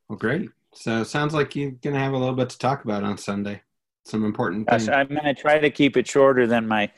Well, 0.08 0.18
great. 0.18 0.48
So 0.72 1.02
it 1.02 1.04
sounds 1.04 1.34
like 1.34 1.54
you're 1.54 1.72
going 1.72 1.94
to 1.94 2.00
have 2.00 2.14
a 2.14 2.18
little 2.18 2.34
bit 2.34 2.48
to 2.50 2.58
talk 2.58 2.84
about 2.84 3.04
on 3.04 3.18
Sunday. 3.18 3.60
Some 4.04 4.24
important 4.24 4.66
Gosh, 4.66 4.86
things. 4.86 4.88
I'm 4.88 5.08
going 5.08 5.24
to 5.24 5.34
try 5.34 5.58
to 5.58 5.70
keep 5.70 5.98
it 5.98 6.08
shorter 6.08 6.46
than 6.46 6.66
my 6.66 6.90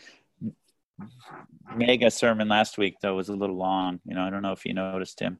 mega 1.75 2.11
sermon 2.11 2.49
last 2.49 2.79
week, 2.79 2.95
though, 3.03 3.16
was 3.16 3.31
a 3.31 3.35
little 3.35 3.57
long. 3.57 3.99
You 4.07 4.14
know, 4.14 4.23
I 4.23 4.31
don't 4.31 4.42
know 4.42 4.53
if 4.53 4.64
you 4.64 4.75
noticed 4.75 5.18
him. 5.18 5.38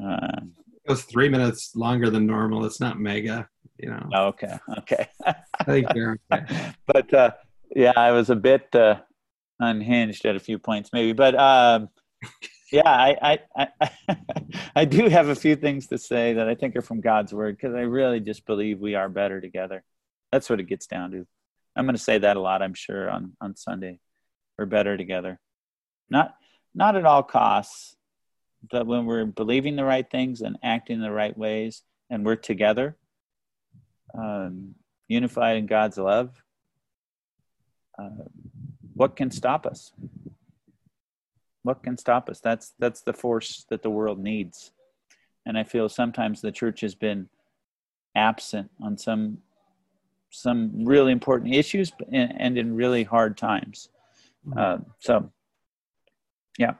Uh, 0.00 0.42
it 0.84 0.90
was 0.90 1.02
three 1.02 1.28
minutes 1.28 1.76
longer 1.76 2.10
than 2.10 2.26
normal. 2.26 2.64
It's 2.64 2.80
not 2.80 2.98
mega, 2.98 3.48
you 3.78 3.90
know. 3.90 4.08
Oh, 4.12 4.26
okay. 4.28 4.58
Okay. 4.78 5.06
I 5.24 5.64
think 5.64 5.88
you're 5.94 6.18
okay. 6.32 6.72
but 6.86 7.12
uh, 7.12 7.30
yeah, 7.74 7.92
I 7.96 8.12
was 8.12 8.30
a 8.30 8.36
bit 8.36 8.74
uh, 8.74 8.96
unhinged 9.58 10.24
at 10.24 10.36
a 10.36 10.40
few 10.40 10.58
points, 10.58 10.90
maybe. 10.92 11.12
But 11.12 11.38
um, 11.38 11.88
yeah, 12.72 12.88
I, 12.88 13.38
I, 13.56 13.68
I, 13.80 14.16
I 14.76 14.84
do 14.84 15.08
have 15.08 15.28
a 15.28 15.34
few 15.34 15.56
things 15.56 15.88
to 15.88 15.98
say 15.98 16.34
that 16.34 16.48
I 16.48 16.54
think 16.54 16.76
are 16.76 16.82
from 16.82 17.00
God's 17.00 17.32
word 17.32 17.56
because 17.56 17.74
I 17.74 17.80
really 17.80 18.20
just 18.20 18.46
believe 18.46 18.80
we 18.80 18.94
are 18.94 19.08
better 19.08 19.40
together. 19.40 19.82
That's 20.32 20.48
what 20.48 20.60
it 20.60 20.68
gets 20.68 20.86
down 20.86 21.10
to. 21.12 21.26
I'm 21.76 21.84
going 21.84 21.96
to 21.96 22.02
say 22.02 22.18
that 22.18 22.36
a 22.36 22.40
lot, 22.40 22.62
I'm 22.62 22.74
sure, 22.74 23.10
on, 23.10 23.36
on 23.40 23.56
Sunday. 23.56 24.00
We're 24.58 24.66
better 24.66 24.96
together. 24.96 25.38
Not, 26.08 26.34
not 26.74 26.96
at 26.96 27.04
all 27.04 27.22
costs, 27.22 27.96
but 28.70 28.86
when 28.86 29.06
we're 29.06 29.24
believing 29.24 29.76
the 29.76 29.84
right 29.84 30.08
things 30.08 30.40
and 30.40 30.58
acting 30.62 31.00
the 31.00 31.10
right 31.12 31.36
ways 31.36 31.82
and 32.10 32.24
we're 32.24 32.36
together, 32.36 32.96
um, 34.14 34.74
unified 35.08 35.56
in 35.56 35.66
God's 35.66 35.98
love, 35.98 36.30
uh, 37.98 38.24
what 38.94 39.16
can 39.16 39.30
stop 39.30 39.66
us? 39.66 39.92
What 41.62 41.82
can 41.82 41.96
stop 41.96 42.28
us? 42.28 42.40
That's 42.40 42.72
that's 42.78 43.02
the 43.02 43.12
force 43.12 43.66
that 43.68 43.82
the 43.82 43.90
world 43.90 44.18
needs, 44.18 44.72
and 45.44 45.58
I 45.58 45.64
feel 45.64 45.88
sometimes 45.88 46.40
the 46.40 46.52
church 46.52 46.80
has 46.80 46.94
been 46.94 47.28
absent 48.14 48.70
on 48.82 48.96
some 48.96 49.38
some 50.30 50.84
really 50.84 51.12
important 51.12 51.54
issues 51.54 51.92
and, 52.12 52.56
in 52.56 52.74
really 52.74 53.02
hard 53.02 53.36
times. 53.36 53.88
Uh, 54.56 54.78
so, 54.98 55.30
yeah. 56.58 56.74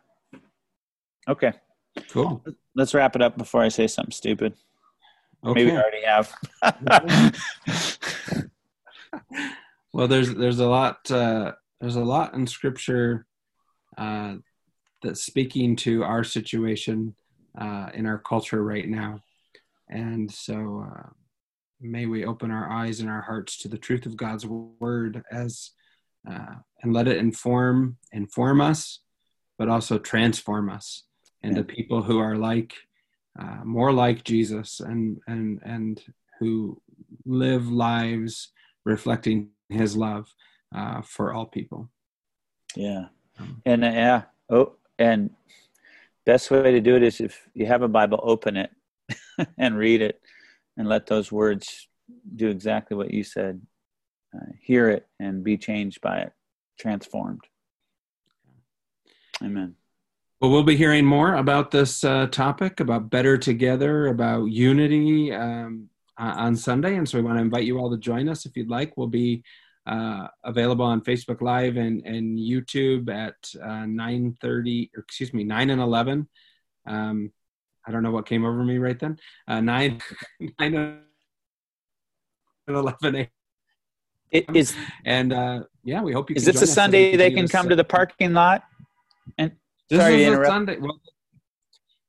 Okay. 1.29 1.53
Cool. 2.11 2.45
Let's 2.75 2.95
wrap 2.95 3.17
it 3.17 3.23
up 3.23 3.37
before 3.37 3.63
I 3.63 3.69
say 3.69 3.87
something 3.87 4.13
stupid. 4.13 4.55
Okay. 5.45 5.65
Maybe 5.65 5.77
I 5.77 5.81
already 5.81 6.05
have. 6.05 7.33
well, 9.93 10.09
there's 10.09 10.35
there's 10.35 10.59
a 10.59 10.69
lot 10.69 11.11
uh, 11.11 11.53
there's 11.81 11.97
a 11.97 12.05
lot 12.05 12.35
in 12.35 12.47
Scripture 12.47 13.27
uh, 13.97 14.35
that's 15.03 15.25
speaking 15.25 15.77
to 15.77 16.05
our 16.05 16.23
situation 16.25 17.15
uh, 17.59 17.89
in 17.95 18.07
our 18.07 18.19
culture 18.19 18.63
right 18.63 18.89
now, 18.89 19.21
and 19.89 20.31
so 20.31 20.87
uh, 20.87 21.09
may 21.81 22.07
we 22.07 22.27
open 22.27 22.51
our 22.51 22.71
eyes 22.71 23.01
and 23.01 23.09
our 23.09 23.23
hearts 23.23 23.57
to 23.59 23.69
the 23.69 23.79
truth 23.79 24.05
of 24.05 24.17
God's 24.17 24.47
word 24.47 25.23
as 25.33 25.71
uh, 26.31 26.57
and 26.83 26.93
let 26.93 27.09
it 27.09 27.17
inform 27.17 27.97
inform 28.13 28.61
us, 28.61 29.01
but 29.59 29.71
also 29.71 29.99
transform 29.99 30.69
us 30.69 31.05
into 31.43 31.61
yeah. 31.61 31.75
people 31.75 32.03
who 32.03 32.19
are 32.19 32.37
like 32.37 32.75
uh, 33.39 33.65
more 33.65 33.93
like 33.93 34.25
Jesus 34.25 34.81
and 34.81 35.21
and 35.27 35.61
and 35.65 36.03
who 36.39 36.81
live 37.25 37.69
lives 37.69 38.49
reflecting 38.85 39.51
His 39.69 39.97
love 39.97 40.33
uh, 40.75 41.03
for 41.03 41.33
all 41.33 41.47
people. 41.47 41.89
Yeah, 42.77 43.07
um, 43.39 43.63
and 43.65 43.85
uh, 43.85 43.89
yeah, 43.89 44.23
oh, 44.49 44.73
and 44.99 45.31
best 46.27 46.51
way 46.51 46.73
to 46.73 46.81
do 46.81 46.97
it 46.97 47.03
is 47.03 47.21
if 47.21 47.49
you 47.55 47.67
have 47.67 47.83
a 47.83 47.89
Bible, 47.89 48.21
open 48.23 48.57
it 48.57 48.71
and 49.59 49.77
read 49.77 50.03
it, 50.03 50.21
and 50.77 50.89
let 50.89 51.07
those 51.07 51.33
words 51.33 51.89
do 52.37 52.49
exactly 52.49 52.97
what 52.97 53.13
you 53.13 53.25
said. 53.25 53.61
Uh, 54.35 54.53
hear 54.61 54.89
it 54.89 55.09
and 55.19 55.43
be 55.43 55.57
changed 55.57 56.01
by 56.01 56.19
it, 56.19 56.33
transformed. 56.79 57.41
Amen. 59.43 59.75
Well, 60.41 60.51
we'll 60.51 60.63
be 60.63 60.77
hearing 60.77 61.05
more 61.05 61.35
about 61.35 61.71
this 61.71 62.03
uh, 62.03 62.27
topic, 62.29 62.81
about 62.81 63.11
better 63.11 63.37
together, 63.37 64.07
about 64.07 64.47
unity 64.47 65.35
um, 65.35 65.91
on 66.17 66.57
Sunday. 66.57 66.97
And 66.97 67.07
so 67.07 67.19
we 67.19 67.25
want 67.25 67.37
to 67.37 67.43
invite 67.43 67.65
you 67.65 67.79
all 67.79 67.91
to 67.91 67.99
join 67.99 68.27
us 68.27 68.47
if 68.47 68.57
you'd 68.57 68.71
like. 68.71 68.97
We'll 68.97 69.07
be 69.07 69.45
uh, 69.87 70.29
available 70.43 70.87
on 70.87 71.03
Facebook 71.03 71.43
Live 71.43 71.77
and, 71.77 72.03
and 72.07 72.39
YouTube 72.39 73.11
at 73.11 73.35
uh, 73.63 73.85
9.30, 73.85 74.89
or 74.97 75.01
excuse 75.01 75.35
me, 75.35 75.45
9 75.45 75.69
and 75.69 75.83
11. 75.83 76.27
Um, 76.87 77.33
I 77.87 77.91
don't 77.93 78.03
know 78.03 78.11
what 78.11 78.25
came 78.25 78.47
over 78.47 78.65
me 78.65 78.79
right 78.79 78.99
then. 78.99 79.19
Uh, 79.47 79.61
9, 79.61 80.01
9 80.59 80.75
and 80.75 81.01
11 82.67 83.15
a.m. 83.15 83.27
It 84.31 84.47
is, 84.55 84.75
and 85.05 85.33
uh, 85.33 85.65
yeah, 85.83 86.01
we 86.03 86.13
hope 86.13 86.31
you. 86.31 86.37
Is 86.37 86.45
this 86.45 86.63
a 86.63 86.67
Sunday 86.67 87.17
they 87.17 87.33
can 87.33 87.49
come 87.49 87.69
to 87.69 87.75
the 87.75 87.83
parking 87.83 88.33
lot 88.33 88.63
and 89.39 89.51
this 89.91 90.01
Sorry 90.01 90.25
is 90.25 90.39
a 90.39 90.45
Sunday. 90.45 90.79
Well, 90.79 91.01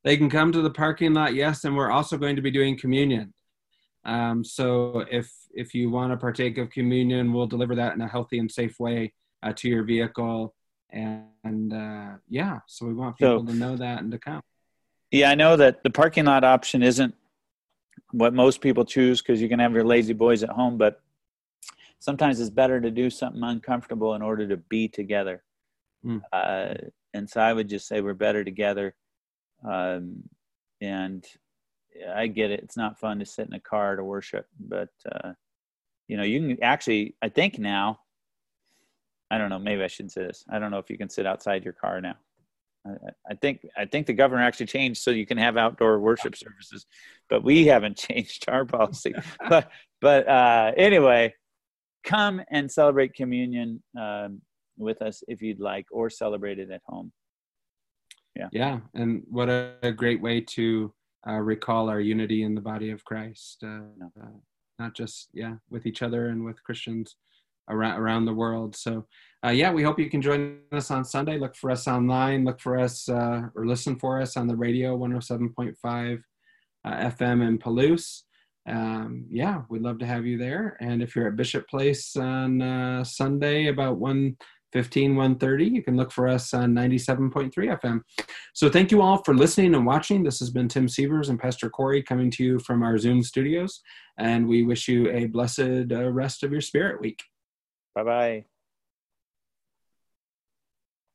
they 0.04 0.18
can 0.18 0.30
come 0.30 0.52
to 0.52 0.62
the 0.62 0.70
parking 0.70 1.14
lot, 1.14 1.36
yes, 1.36 1.64
and 1.64 1.76
we're 1.76 1.92
also 1.92 2.18
going 2.18 2.36
to 2.36 2.42
be 2.42 2.52
doing 2.52 2.78
communion. 2.78 3.34
Um, 4.06 4.44
so 4.44 5.06
if 5.12 5.32
if 5.54 5.74
you 5.74 5.90
want 5.90 6.12
to 6.12 6.18
partake 6.18 6.58
of 6.58 6.70
communion, 6.70 7.34
we'll 7.34 7.48
deliver 7.48 7.76
that 7.76 7.94
in 7.94 8.02
a 8.02 8.08
healthy 8.08 8.40
and 8.40 8.50
safe 8.50 8.80
way 8.80 9.14
uh, 9.44 9.54
to 9.58 9.68
your 9.68 9.84
vehicle. 9.84 10.56
And, 10.92 11.26
and 11.44 11.74
uh, 11.74 12.18
yeah, 12.30 12.60
so 12.68 12.86
we 12.86 12.94
want 12.94 13.18
people 13.18 13.46
so, 13.46 13.46
to 13.46 13.54
know 13.54 13.76
that 13.78 14.00
and 14.00 14.12
to 14.12 14.18
come. 14.18 14.42
Yeah, 15.12 15.30
I 15.30 15.36
know 15.36 15.56
that 15.58 15.84
the 15.84 15.90
parking 15.90 16.26
lot 16.26 16.44
option 16.44 16.84
isn't 16.84 17.14
what 18.12 18.34
most 18.34 18.62
people 18.62 18.86
choose 18.86 19.22
because 19.22 19.42
you 19.42 19.50
can 19.50 19.60
have 19.60 19.74
your 19.74 19.84
lazy 19.84 20.14
boys 20.14 20.44
at 20.44 20.50
home, 20.50 20.78
but 20.78 21.02
sometimes 22.00 22.40
it's 22.40 22.50
better 22.50 22.82
to 22.82 22.92
do 22.92 23.10
something 23.10 23.44
uncomfortable 23.44 24.16
in 24.16 24.22
order 24.22 24.48
to 24.48 24.58
be 24.58 24.88
together. 24.88 25.44
Mm. 26.06 26.22
Uh, 26.32 26.74
and 27.14 27.30
so 27.30 27.42
I 27.42 27.54
would 27.54 27.70
just 27.70 27.88
say 27.88 28.02
we're 28.02 28.14
better 28.14 28.44
together. 28.44 28.96
Um, 29.68 30.24
and 30.80 31.26
I 32.14 32.28
get 32.28 32.52
it; 32.52 32.62
it's 32.62 32.78
not 32.78 33.00
fun 33.00 33.20
to 33.20 33.26
sit 33.26 33.48
in 33.48 33.54
a 33.54 33.60
car 33.60 33.96
to 33.96 34.04
worship, 34.04 34.48
but 34.60 34.90
uh, 35.12 35.34
you 36.08 36.18
know, 36.18 36.24
you 36.24 36.40
can 36.40 36.64
actually. 36.64 37.16
I 37.22 37.30
think 37.30 37.60
now. 37.60 38.00
I 39.30 39.38
don't 39.38 39.50
know. 39.50 39.60
Maybe 39.60 39.82
I 39.82 39.88
shouldn't 39.88 40.12
say 40.12 40.24
this. 40.24 40.44
I 40.50 40.60
don't 40.60 40.72
know 40.72 40.78
if 40.78 40.90
you 40.90 40.98
can 40.98 41.10
sit 41.10 41.26
outside 41.26 41.64
your 41.64 41.74
car 41.74 42.02
now. 42.02 42.16
I, 42.86 42.90
I 43.30 43.36
think 43.36 43.66
I 43.78 43.86
think 43.86 44.08
the 44.08 44.14
governor 44.14 44.42
actually 44.44 44.66
changed 44.66 45.02
so 45.02 45.12
you 45.12 45.26
can 45.26 45.38
have 45.38 45.58
outdoor 45.58 46.00
worship 46.00 46.36
services, 46.36 46.86
but 47.30 47.44
we 47.44 47.68
haven't 47.68 47.98
changed 48.10 48.46
our 48.48 48.66
policy. 48.66 49.14
but 49.50 49.72
but 50.02 50.28
uh, 50.28 50.72
anyway, 50.76 51.34
come 52.04 52.42
and 52.50 52.72
celebrate 52.72 53.14
communion. 53.14 53.82
Um, 54.00 54.42
with 54.82 55.02
us 55.02 55.24
if 55.28 55.42
you'd 55.42 55.60
like, 55.60 55.86
or 55.92 56.10
celebrate 56.10 56.60
it 56.60 56.72
at 56.72 56.82
home. 56.86 57.12
Yeah. 58.36 58.50
Yeah. 58.52 58.80
And 58.94 59.24
what 59.30 59.50
a, 59.50 59.74
a 59.84 59.92
great 59.92 60.22
way 60.22 60.42
to 60.42 60.94
uh, 61.28 61.34
recall 61.34 61.90
our 61.90 62.00
unity 62.00 62.44
in 62.44 62.56
the 62.56 62.62
body 62.62 62.92
of 62.92 63.04
Christ. 63.06 63.64
Uh, 63.64 63.82
uh, 64.22 64.28
not 64.80 64.96
just, 64.96 65.30
yeah, 65.34 65.56
with 65.70 65.86
each 65.86 66.02
other 66.02 66.28
and 66.28 66.44
with 66.44 66.64
Christians 66.64 67.18
around, 67.70 68.00
around 68.00 68.26
the 68.26 68.34
world. 68.34 68.76
So, 68.76 69.06
uh, 69.46 69.50
yeah, 69.50 69.72
we 69.72 69.84
hope 69.84 70.00
you 70.00 70.10
can 70.10 70.22
join 70.22 70.60
us 70.72 70.90
on 70.90 71.06
Sunday. 71.06 71.38
Look 71.38 71.56
for 71.56 71.70
us 71.70 71.88
online. 71.88 72.46
Look 72.46 72.60
for 72.60 72.80
us 72.80 73.08
uh, 73.08 73.44
or 73.56 73.66
listen 73.66 74.00
for 74.00 74.22
us 74.22 74.38
on 74.38 74.48
the 74.48 74.56
radio 74.56 74.98
107.5 74.98 76.24
uh, 76.84 76.90
FM 76.90 77.48
in 77.48 77.60
Palouse 77.60 78.24
um, 78.68 79.26
yeah, 79.30 79.62
we'd 79.70 79.82
love 79.82 80.00
to 80.00 80.06
have 80.06 80.26
you 80.26 80.38
there. 80.38 80.78
And 80.80 81.02
if 81.02 81.16
you're 81.16 81.28
at 81.28 81.36
Bishop 81.36 81.68
Place 81.68 82.16
on 82.16 82.62
uh, 82.62 83.04
Sunday 83.04 83.68
about 83.68 83.98
1 83.98 84.38
15, 84.72 85.16
130. 85.16 85.66
You 85.66 85.84
can 85.84 85.98
look 85.98 86.12
for 86.12 86.28
us 86.28 86.54
on 86.54 86.74
97.3 86.74 87.52
FM. 87.54 88.02
So 88.54 88.70
thank 88.70 88.92
you 88.92 89.02
all 89.02 89.24
for 89.24 89.34
listening 89.34 89.76
and 89.76 89.86
watching. 89.86 90.24
This 90.24 90.40
has 90.40 90.50
been 90.50 90.68
Tim 90.68 90.88
Sievers 90.88 91.30
and 91.30 91.40
Pastor 91.40 91.70
Corey 91.70 92.02
coming 92.04 92.32
to 92.32 92.44
you 92.44 92.60
from 92.60 92.84
our 92.84 92.98
Zoom 92.98 93.24
studios. 93.24 93.82
And 94.18 94.48
we 94.48 94.64
wish 94.64 94.88
you 94.88 95.10
a 95.12 95.26
blessed 95.26 95.92
uh, 95.92 96.12
rest 96.12 96.44
of 96.44 96.52
your 96.52 96.62
spirit 96.62 97.02
week. 97.02 97.22
Bye 97.96 98.04
bye. 98.04 98.46